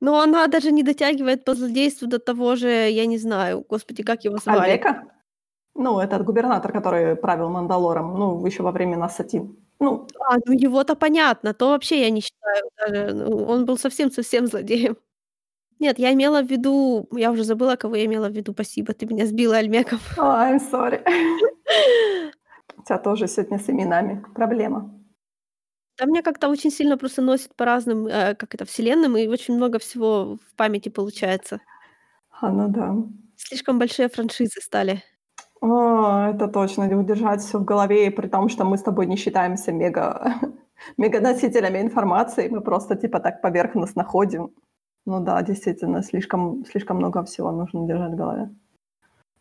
[0.00, 4.24] но она даже не дотягивает по злодейству до того же, я не знаю, господи, как
[4.24, 4.70] его звали?
[4.70, 5.04] Альбека?
[5.74, 9.56] Ну, этот губернатор, который правил Мандалором, ну, еще во времена Сатин.
[9.80, 14.46] Ну, А, ну его-то понятно, то вообще я не считаю даже, ну, он был совсем-совсем
[14.46, 14.96] злодеем.
[15.78, 19.06] Нет, я имела в виду, я уже забыла, кого я имела в виду, спасибо, ты
[19.06, 20.00] меня сбила Альмеком.
[20.16, 21.00] oh, I'm sorry.
[22.76, 24.90] У тебя тоже сегодня с именами проблема.
[25.98, 29.54] Да мне как-то очень сильно просто носит по разным, э, как это, вселенным, и очень
[29.54, 31.60] много всего в памяти получается.
[32.40, 32.94] А, ну да.
[33.36, 35.02] Слишком большие франшизы стали.
[35.60, 39.72] О, это точно, удержать все в голове, при том, что мы с тобой не считаемся
[39.72, 40.34] мега,
[40.96, 44.50] мега носителями информации, мы просто типа так поверхностно ходим.
[45.06, 48.50] Ну да, действительно, слишком, слишком много всего нужно держать в голове.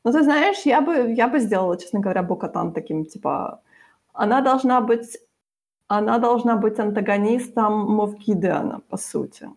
[0.04, 3.62] Ну, ты знаешь, я бы, я бы сделала, честно говоря, Бокатан таким, типа...
[4.14, 5.18] Она должна быть...
[5.90, 9.50] Она должна быть антагонистом Мов Гидеона, по сути.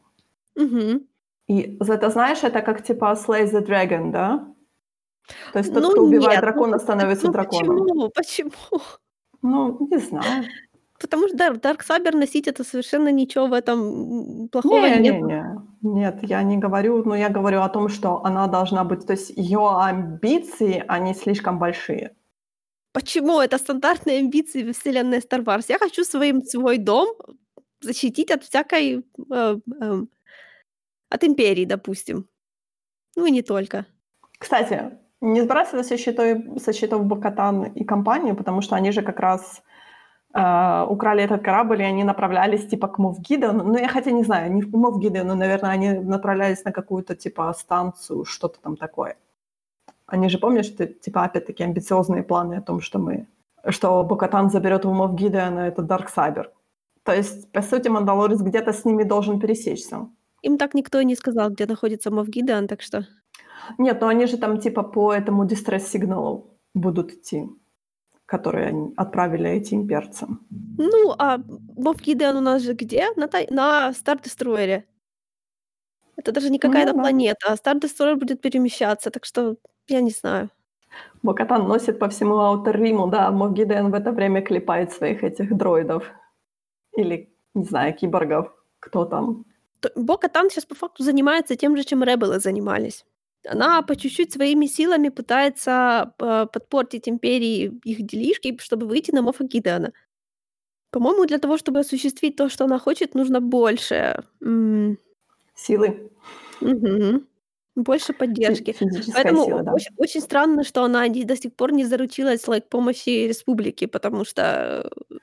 [0.56, 1.06] Мгм.
[1.46, 4.46] И это, знаешь, это как типа Slay the Dragon, да?
[5.52, 7.76] То есть тот, Ну кто убивает нет, ну дракона, просто, становится ну драконом.
[7.76, 8.82] почему, почему?
[9.42, 10.44] Ну, не знаю.
[11.00, 15.00] Потому что Дар Дарксабер носить это совершенно ничего в этом плохого нет.
[15.00, 15.44] Не-не-не.
[15.82, 19.06] Нет, я не говорю, но я говорю о том, что она должна быть...
[19.06, 22.14] То есть ее амбиции, они слишком большие.
[22.92, 23.40] Почему?
[23.40, 25.64] Это стандартные амбиции во вселенной Star Wars.
[25.68, 27.08] Я хочу своим свой дом
[27.80, 29.02] защитить от всякой...
[29.32, 30.10] э, эм,
[31.08, 32.28] от империи, допустим.
[33.16, 33.86] Ну и не только.
[34.38, 39.20] Кстати, не сбрасывай со счетов, со счетов Бокатан и компанию, потому что они же как
[39.20, 39.62] раз
[40.34, 43.64] э, украли этот корабль, и они направлялись типа к Мовгидеону.
[43.64, 48.24] Ну, я хотя не знаю, не в Мовгидеону, наверное, они направлялись на какую-то типа станцию,
[48.24, 49.16] что-то там такое.
[50.06, 53.26] Они же, помнишь, что, типа, опять-таки, амбициозные планы о том, что мы...
[53.68, 56.50] Что Бокатан заберет у Мовгидеона этот Дарксайбер.
[57.02, 60.08] То есть, по сути, Мандалорец где-то с ними должен пересечься.
[60.42, 63.06] Им так никто и не сказал, где находится Мов Гидеон, так что...
[63.78, 67.48] Нет, но они же там типа по этому дистресс-сигналу будут идти,
[68.26, 70.26] которые они отправили эти имперцы.
[70.78, 71.38] Ну, а
[71.76, 73.08] Мов Гидеон у нас же где?
[73.16, 73.46] На, тай...
[73.50, 74.82] на Destroyer.
[76.16, 77.02] Это даже не какая-то Ну да.
[77.02, 79.56] планета, а Destroyer будет перемещаться, так что
[79.88, 80.50] я не знаю.
[81.22, 86.04] Бокатан носит по всему Аутер Риму, да, Мовгиден в это время клепает своих этих дроидов.
[86.96, 89.44] Или, не знаю, киборгов, кто там.
[89.96, 93.06] Бо-Катан сейчас по факту занимается тем же, чем Ребелы занимались.
[93.46, 99.44] Она по чуть-чуть своими силами пытается э, подпортить империи их делишки, чтобы выйти на Мофа
[99.44, 99.92] Гидеона.
[100.90, 104.22] По-моему, для того, чтобы осуществить то, что она хочет, нужно больше.
[104.42, 104.98] м,
[105.54, 106.10] Силы.
[106.60, 107.26] мгм,
[107.76, 108.72] больше поддержки.
[108.72, 109.72] Физическая Поэтому сила, да.
[109.72, 114.90] очень, очень странно, что она до сих пор не заручилась like, помощи республики, потому что,
[115.10, 115.14] э,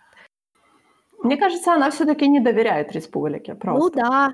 [1.23, 3.99] Мне кажется, она все-таки не доверяет республике, ну просто.
[3.99, 4.33] да,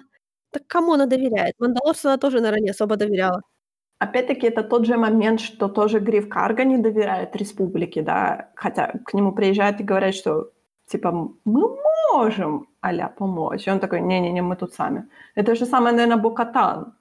[0.51, 1.55] так кому она доверяет?
[1.59, 3.41] Мандалорцу она тоже, наверное, не особо доверяла.
[3.99, 9.13] Опять-таки, это тот же момент, что тоже Гриф Карга не доверяет республике, да, хотя к
[9.13, 10.51] нему приезжают и говорят, что
[10.87, 11.11] типа,
[11.45, 11.77] мы
[12.13, 13.67] можем а помочь.
[13.67, 15.07] И он такой, не-не-не, мы тут сами.
[15.35, 16.93] Это же самое, наверное, Букатан,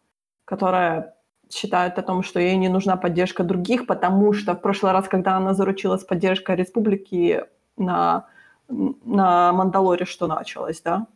[0.45, 1.15] которая
[1.51, 5.37] считает о том, что ей не нужна поддержка других, потому что в прошлый раз, когда
[5.37, 7.45] она заручилась поддержкой республики
[7.77, 8.27] на,
[8.69, 11.07] на Мандалоре, что началось, да?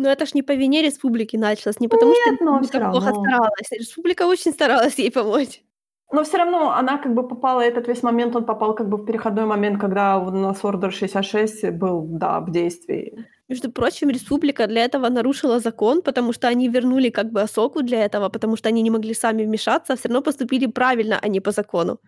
[0.00, 2.90] Но это ж не по вине республики началось, не потому Нет, что но республика всё
[2.90, 3.24] плохо равно.
[3.24, 3.70] старалась.
[3.72, 5.62] Республика очень старалась ей помочь.
[6.12, 9.04] Но все равно она как бы попала, этот весь момент, он попал как бы в
[9.04, 13.12] переходной момент, когда у нас Order 66 был, да, в действии.
[13.48, 18.04] Между прочим, республика для этого нарушила закон, потому что они вернули как бы Асоку для
[18.06, 21.40] этого, потому что они не могли сами вмешаться, а всё равно поступили правильно, а не
[21.40, 21.98] по закону.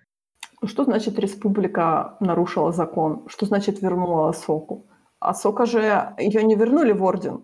[0.62, 3.22] Ну, Что значит республика нарушила закон?
[3.28, 4.86] Что значит вернула Асоку?
[5.20, 5.78] Асока же,
[6.18, 7.42] её не вернули в Орден.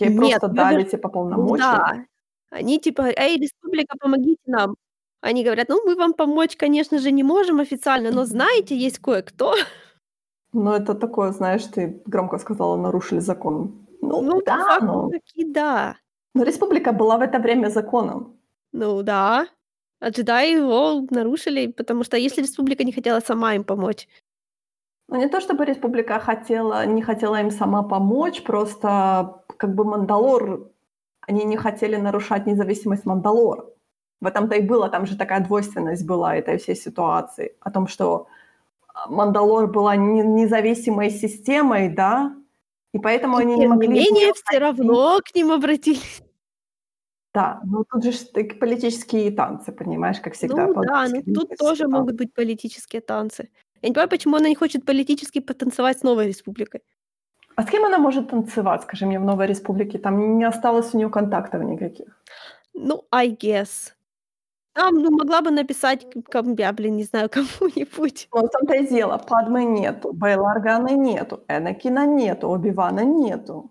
[0.00, 1.62] Ей Нет, просто дали вер типа полномочия.
[1.62, 2.04] да.
[2.50, 4.74] Они типа: "Эй, республика, помогите нам".
[5.20, 9.54] Они говорят: "Ну, мы вам помочь, конечно же, не можем официально, но знаете, есть кое-кто".
[10.52, 13.86] Ну, это такое, знаешь, ты громко сказала, нарушили закон.
[14.00, 15.96] Ну Ну, да, но таки да.
[16.34, 18.36] но республика была в это время законом.
[18.72, 19.46] Ну да.
[20.00, 24.06] А джедаи его нарушили, потому что если республика не хотела сама им помочь.
[25.08, 30.70] Ну, не то чтобы республика хотела не хотела им сама помочь, просто как бы Мандалор
[31.26, 33.66] они не хотели нарушать независимость Мандалора.
[34.20, 37.56] В этом-то и было, там же такая двойственность была этой всей ситуации.
[37.60, 38.28] О том, что,
[38.94, 42.34] а, Мандалор была не независимой системой, да,
[42.94, 44.58] и поэтому И они не тем не могли менее, войти.
[44.58, 46.22] равно к ним обратились.
[47.34, 48.12] Да, ну тут же
[48.60, 51.92] политические танцы, понимаешь, как всегда, Ну да, ну политические тут тоже танцы.
[51.98, 53.50] могут быть политические танцы.
[53.82, 56.80] Я не понимаю, почему она не хочет политически потанцевать с новой республикой.
[57.56, 59.98] А с кем она может танцевать, скажи мне, в новой республике?
[59.98, 62.22] Там не осталось у неё контактов никаких.
[62.74, 63.92] Ну, I guess.
[64.74, 68.28] Там, ну, могла бы написать к ком я, блин, не знаю, кому-нибудь.
[68.34, 73.70] Ну, в том-то и дело, Падмы нету, Бейл Органы нету, Энакина нету, Оби-Вана нету.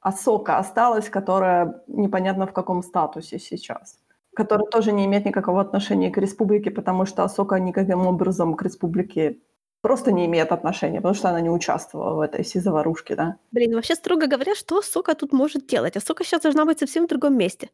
[0.00, 4.00] Асока осталась, которая непонятно в каком статусе сейчас.
[4.34, 9.38] Которая тоже не имеет никакого отношения к республике, потому что Асока никаким образом к республике
[9.82, 13.36] просто не имеет отношения, потому что она не участвовала в этой всей заварушке, да.
[13.52, 15.96] Блин, вообще, строго говоря, что Асока тут может делать?
[15.96, 17.70] Асока щас должна быть совсем в другом месте.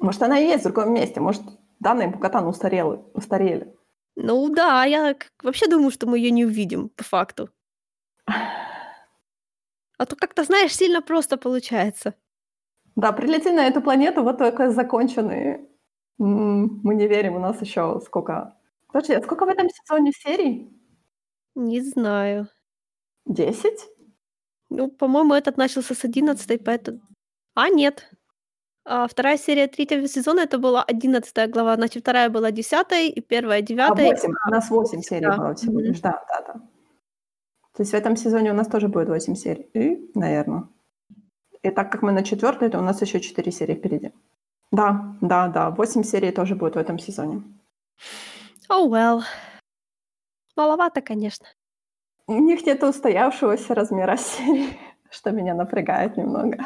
[0.00, 1.42] Может, она и есть в другом месте, может,
[1.80, 3.74] данные Букатан устарелы устарели.
[4.16, 7.50] Ну да, я к вообще думаю, что мы её не увидим по факту.
[9.98, 12.14] А то как-то, знаешь, сильно просто получается.
[12.96, 15.68] Да, прилети на эту планету, вот только законченные.
[16.20, 18.56] М, мы не верим, у нас ещё сколько
[18.92, 20.75] Подожди, а сколько в этом сезоне серий?
[21.56, 22.48] Не знаю.
[23.26, 23.88] 10?
[24.70, 27.00] Ну, по-моему, этот начался с 11, поэто
[27.54, 28.10] А, нет.
[28.84, 33.58] А, 2 серия 3 сезона- это была 11 глава, значит, 2 была 10 и 1
[33.58, 34.06] А, девятой.
[34.10, 34.32] 8.
[34.48, 35.36] У нас 8 серий да.
[35.38, 36.00] было всего лишь.
[36.00, 36.54] Да, да-да.
[37.74, 39.68] То есть в этом сезоне у нас тоже будет 8 серий.
[39.74, 40.68] И, наверно.
[41.62, 44.12] И так как мы на 4, то у нас ещё 4 серии впереди.
[44.72, 47.42] Да, да, да, 8 серий тоже будет в этом сезоне.
[48.70, 49.22] Oh well.
[50.56, 51.46] Маловато, конечно.
[52.28, 54.78] У них нету устоявшегося размера серии,
[55.10, 56.58] что меня напрягает немного.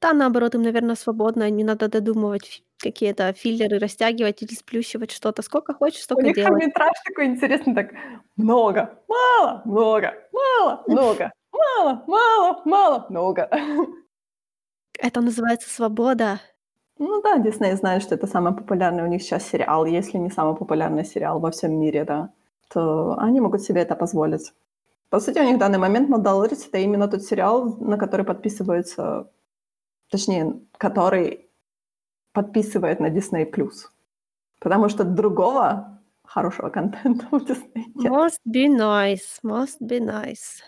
[0.00, 5.42] Да, наоборот, им, наверно, свободно, не надо додумывать какие-то филлеры, растягивать или сплющивать что-то.
[5.42, 6.46] Сколько хочешь, У столько них делай.
[6.46, 7.90] хронометраж такой интересный, так:
[8.36, 13.48] много, мало, много, мало, много, мало, мало, мало, много.
[14.98, 16.40] Это называется свобода.
[16.98, 20.56] Ну да, Дисней знает, что это самый популярный у них сейчас сериал, если не самый
[20.56, 22.32] популярный сериал во всем мире, да,
[22.72, 24.52] то они могут себе это позволить.
[25.10, 29.30] По сути, у них в данный момент "Мандалорец"- это именно тот сериал, на который подписываются
[30.10, 31.48] точнее, который
[32.32, 33.46] подписывает на Disney+.
[34.60, 38.12] Потому что другого хорошего контента у Disney нет.
[38.12, 40.62] Must be nice, must be nice.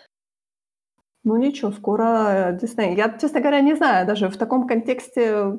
[1.23, 5.57] Ну ничего, скоро, э, Disney Я, честно говоря, не знаю даже в таком контексте,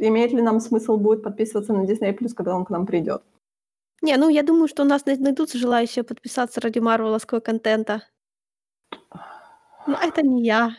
[0.00, 3.22] имеет ли нам смысл будет подписываться на Disney+, когда он к нам придёт.
[4.02, 8.02] Не, ну, я думаю, что у нас най найдутся желающие подписаться ради марвеловского контента.
[9.86, 10.76] Но это не я.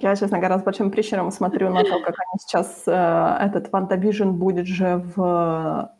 [0.00, 2.92] Я, честно говоря, с большим прищуром смотрю на то, как они сейчас, э,
[3.46, 5.90] этот "WandaVision" будет же в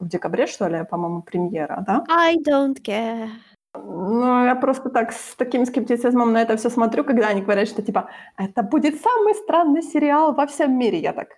[0.00, 2.04] в декабре, что ли, по-моему, премьера, да?
[2.10, 3.30] I don't care.
[3.74, 7.82] Ну, я просто так с таким скептицизмом на это всё смотрю, когда они говорят, что
[7.82, 10.98] типа: "Это будет самый странный сериал во всем мире".
[11.00, 11.28] Я так: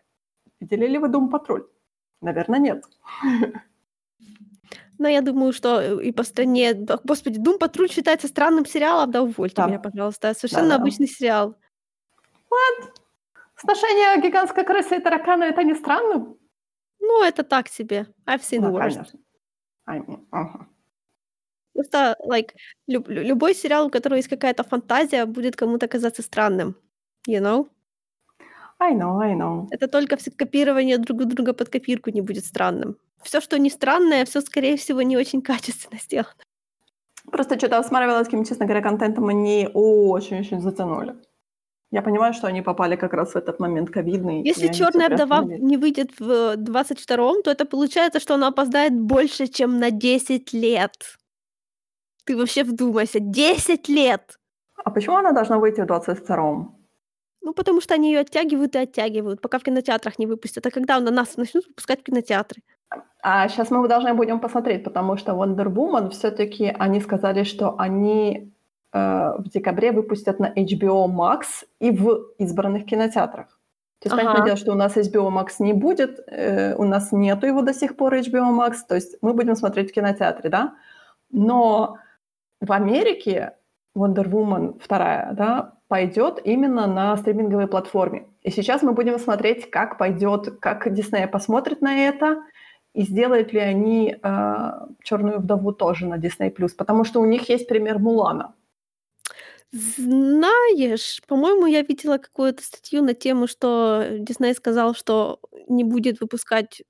[0.61, 1.65] "Видели ли вы "Дум патруль"?"
[2.23, 2.85] Наверно, нет.
[5.03, 9.11] Но я думаю, что, э, и по стране да, господи, "Дум патруль" считается странным сериалом?
[9.11, 9.67] Да увольте Да.
[9.67, 10.33] меня, пожалуйста.
[10.33, 10.83] Совершенно Да-да.
[10.83, 11.57] обычный сериал.
[12.51, 12.91] What?
[13.57, 16.35] Сношение гигантской крысы и таракана- это не странно?
[17.01, 18.07] Ну, это так себе.
[18.27, 18.79] I've seen Ну, worse.
[18.95, 19.19] конечно.
[19.89, 20.67] I mean, ага.
[21.75, 22.51] Просто, like,
[22.87, 26.77] люб любой сериал, у которого есть какая-то фантазия, будет кому-то казаться странным.
[27.29, 27.67] You know?
[28.79, 29.67] I know, I know.
[29.73, 32.97] Это только копирование друг у друга под копирку не будет странным.
[33.23, 36.35] Всё, что не странное, всё, скорее всего, не очень качественно сделано.
[37.31, 41.15] Просто чё-то осматривала, каким, честно говоря, контентом они очень-очень затянули.
[41.93, 44.43] Я понимаю, что они попали как раз в этот момент ковидный.
[44.43, 49.79] Если «Чёрная вдова» не выйдет в 22-м, то это получается, что она опоздает больше, чем
[49.79, 51.19] на 10 лет.
[52.25, 54.39] Ты вообще вдумайся, 10 лет!
[54.85, 56.75] А почему она должна выйти в 22-м?
[57.43, 60.67] Ну, потому что они её оттягивают и оттягивают, пока в кинотеатрах не выпустят.
[60.67, 62.63] А когда на нас начнут выпускать в кинотеатры?
[63.23, 68.53] А сейчас мы должны будем посмотреть, потому что Wonder Woman всё-таки они сказали, что они
[68.93, 73.47] э, в декабре выпустят на HBO Max и в избранных кинотеатрах.
[74.01, 74.23] То есть, Ага.
[74.23, 77.73] понятное дело, что у нас HBO Max не будет, э, у нас нету его до
[77.73, 80.75] сих пор HBO Max, то есть мы будем смотреть в кинотеатре, да?
[81.31, 81.99] Но
[82.61, 83.53] в Америке
[83.97, 88.27] Wonder Woman 2, да, пойдет именно на стриминговой платформе.
[88.43, 92.43] И сейчас мы будем смотреть, как пойдет, как Disney посмотрит на это,
[92.95, 94.71] и сделают ли они э,
[95.03, 96.51] «Чёрную вдову» тоже на Disney+.
[96.77, 98.55] Потому что у них есть пример Мулана.
[99.73, 106.83] Знаешь, по-моему, я видела какую-то статью на тему, что Дисней сказал, что не будет выпускать,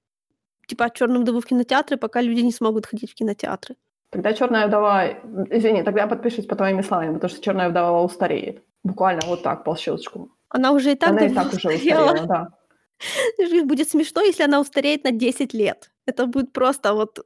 [0.67, 3.77] типа, «Чёрную вдову» в кинотеатры, пока люди не смогут ходить в кинотеатры.
[4.11, 5.07] Тогда «Чёрная вдова»
[5.51, 8.63] извини, тогда подпишусь по твоими словами, потому что «Чёрная вдова» устареет.
[8.83, 10.33] Буквально вот так, по щелчку.
[10.49, 12.49] Она уже и так Она и так уже устарела, да.
[13.65, 15.91] Будет смешно, если она устареет на 10 лет.
[16.07, 17.21] Это будет просто вот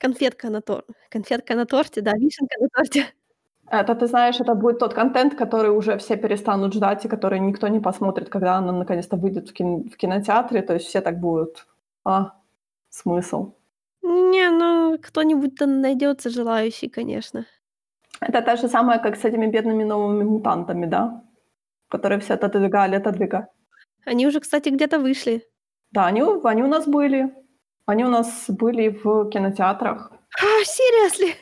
[0.00, 3.06] конфетка на тор конфетка на торте, да, вишенка на торте.
[3.70, 7.68] Это, ты знаешь, это будет тот контент, который уже все перестанут ждать и который никто
[7.68, 10.62] не посмотрит, когда она наконец-то выйдет в кин в кинотеатре.
[10.62, 11.66] То есть все так будут:
[12.04, 12.32] "А,
[12.90, 13.54] смысл?"
[14.02, 17.46] Не, ну кто-нибудь да найдётся желающий, конечно.
[18.20, 21.22] Это то же самое, как с этими бедными новыми мутантами, да?
[21.88, 23.46] Которые все отодвигали, отодвигали.
[24.04, 25.46] Они уже, кстати, где-то вышли.
[25.92, 27.34] Да, они у они у нас были.
[27.86, 30.12] Они у нас были в кинотеатрах.
[30.40, 31.34] А, seriously?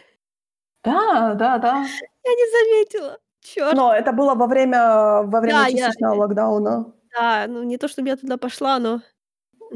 [0.85, 1.85] Да, да, да.
[2.25, 3.19] Я не заметила.
[3.41, 3.75] Чёрт.
[3.75, 6.93] Но это было во время во время Да, я частичного локдауна.
[7.17, 9.01] Да, ну не то чтобы я туда пошла, но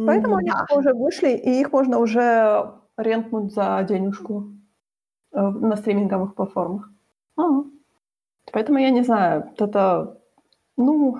[0.07, 0.67] Поэтому они м-да.
[0.67, 4.53] типа уже вышли, и их можно уже рентнуть за денежку,
[5.33, 6.91] э, на стриминговых платформах.
[7.37, 7.65] Ага.
[8.53, 10.19] Поэтому я не знаю, это,
[10.77, 11.19] ну,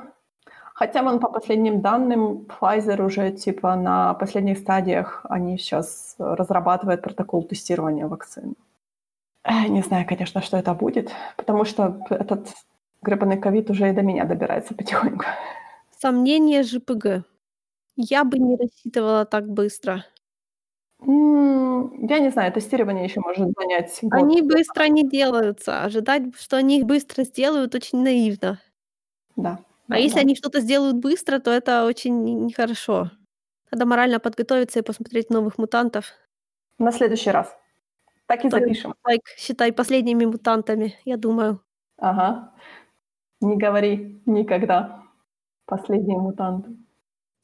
[0.83, 7.45] хотя вон по последним данным Pfizer уже типа на последних стадиях, они сейчас разрабатывают протокол
[7.45, 8.57] тестирования вакцин.
[9.45, 12.49] Эх, не знаю, конечно, что это будет, потому что этот
[13.01, 15.25] гребаный ковид уже и до меня добирается потихоньку.
[16.01, 17.25] Сомнение ЖПГ.
[17.97, 20.05] Я бы не рассчитывала так быстро.
[21.07, 24.21] Я не знаю, тестирование ещё может занять год.
[24.21, 25.85] Они быстро не делаются.
[25.85, 28.59] Ожидать, что они их быстро сделают, очень наивно.
[29.37, 33.11] Да, А если они что-то сделают быстро, то это очень не нехорошо.
[33.71, 36.13] Надо морально подготовиться и посмотреть "Новых мутантов".
[36.79, 37.57] На следующий раз.
[38.27, 38.95] Так и То есть, запишем.
[39.07, 41.63] like, считай, последними мутантами, я думаю.
[41.99, 42.53] Ага.
[43.41, 45.03] Не говори никогда.
[45.67, 46.77] Последние мутанты.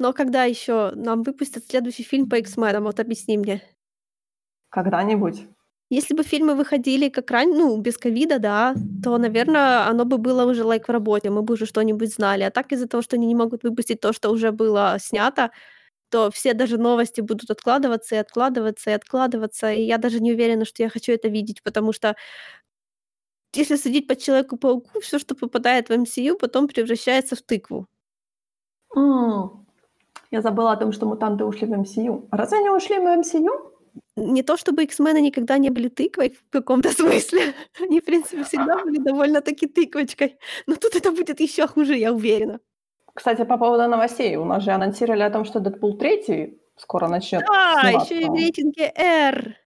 [0.01, 3.62] Но когда ещё нам выпустят следующий фильм по "X-менам", вот объясни мне?
[4.73, 5.48] Когда-нибудь.
[5.90, 10.44] Если бы фильмы выходили как рань ну, без ковида, да, то, наверно, оно бы было
[10.44, 12.43] уже, like, в работе, мы бы уже что-нибудь знали.
[12.43, 15.51] А так, из-за того, что они не могут выпустить то, что уже было снято,
[16.10, 19.73] то все даже новости будут откладываться и откладываться и откладываться.
[19.73, 22.16] И я даже не уверена, что я хочу это видеть, потому что
[23.55, 27.89] если судить по Человеку-пауку, всё, что попадает в MCU, потом превращается в тыкву.
[28.97, 29.66] М.
[30.32, 32.28] Я забыла о том, что мутанты ушли в MCU.
[32.31, 33.73] А разве они ушли в MCU?
[34.16, 37.54] Не то чтобы "X-мены" никогда не были тыквой в каком-то смысле.
[37.80, 40.38] Они, в принципе, всегда были довольно-таки тыквочкой.
[40.66, 42.60] Но тут это будет ещё хуже, я уверена.
[43.14, 44.36] Кстати, по поводу новостей.
[44.36, 48.10] У нас же анонсировали о том, что "Дэдпул 3" скоро начнёт Да, сниматься.
[48.10, 49.58] ещё и в рейтинге R.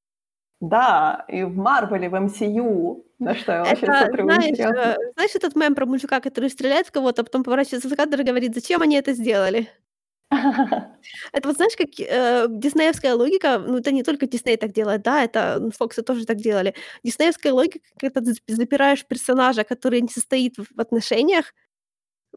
[0.61, 4.77] Да, и в "Марвеле", в MCU, на что я вообще Это, смотрю знаешь, интересно.
[4.77, 8.21] э, знаешь этот мем про мужика, который стреляет в кого-то, а потом поворачивается в кадр
[8.21, 9.69] и говорит: "Зачем они это сделали?"
[11.33, 15.23] Это вот знаешь, как, э, диснеевская логика, ну, это не только Дисней так делает, да,
[15.25, 16.75] это Фоксы тоже так делали.
[17.05, 21.53] Диснеевская логика, когда ты зап запираешь персонажа, который не состоит в отношениях,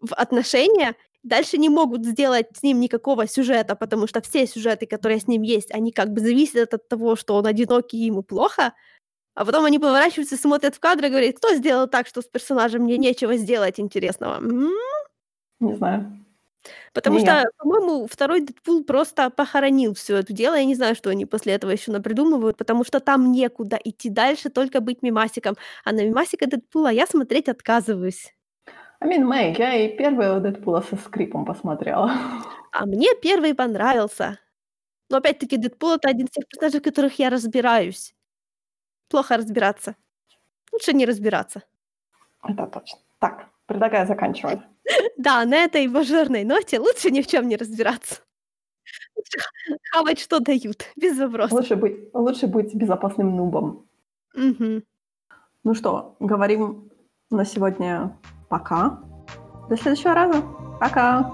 [0.02, 5.20] в отношения, дальше не могут сделать с ним никакого сюжета, потому что все сюжеты, которые
[5.20, 8.74] с ним есть, они как бы зависят от того, что он одинокий и ему плохо.
[9.36, 12.84] А потом они поворачиваются, смотрят в кадр и говорят: "Кто сделал так, что с персонажем
[12.84, 14.72] мне нечего сделать интересного, м?"
[15.62, 16.25] Не знаю.
[16.94, 17.28] Потому Нет.
[17.28, 20.56] что, по-моему, второй Дэдпул просто похоронил все это дело.
[20.56, 24.50] Я не знаю, что они после этого еще напридумывают, потому что там некуда идти дальше,
[24.50, 25.56] только быть мимасиком.
[25.84, 28.34] А на мимасика Дэдпула я смотреть отказываюсь.
[29.02, 32.12] I mean, я и первого Дэдпула со скрипом посмотрела.
[32.78, 34.38] А мне первый понравился.
[35.10, 38.14] Но опять-таки Дэдпул- это один из тех персонажей, в которых я разбираюсь.
[39.08, 39.96] Плохо разбираться.
[40.74, 41.64] Лучше не разбираться.
[42.44, 43.00] Это точно.
[43.20, 44.60] Так, предлагаю заканчивать.
[45.18, 48.22] Да, на этой мажорной ноте лучше ни в чем не разбираться.
[49.16, 51.60] Лучше х хавать, что дают, без вопросов.
[51.60, 53.88] Лучше быть, лучше быть безопасным нубом.
[54.36, 54.84] Мгм.
[55.64, 56.92] Ну что, говорим
[57.32, 58.16] на сегодня
[58.50, 59.00] пока.
[59.70, 60.44] До следующего раза.
[60.80, 61.34] Пока.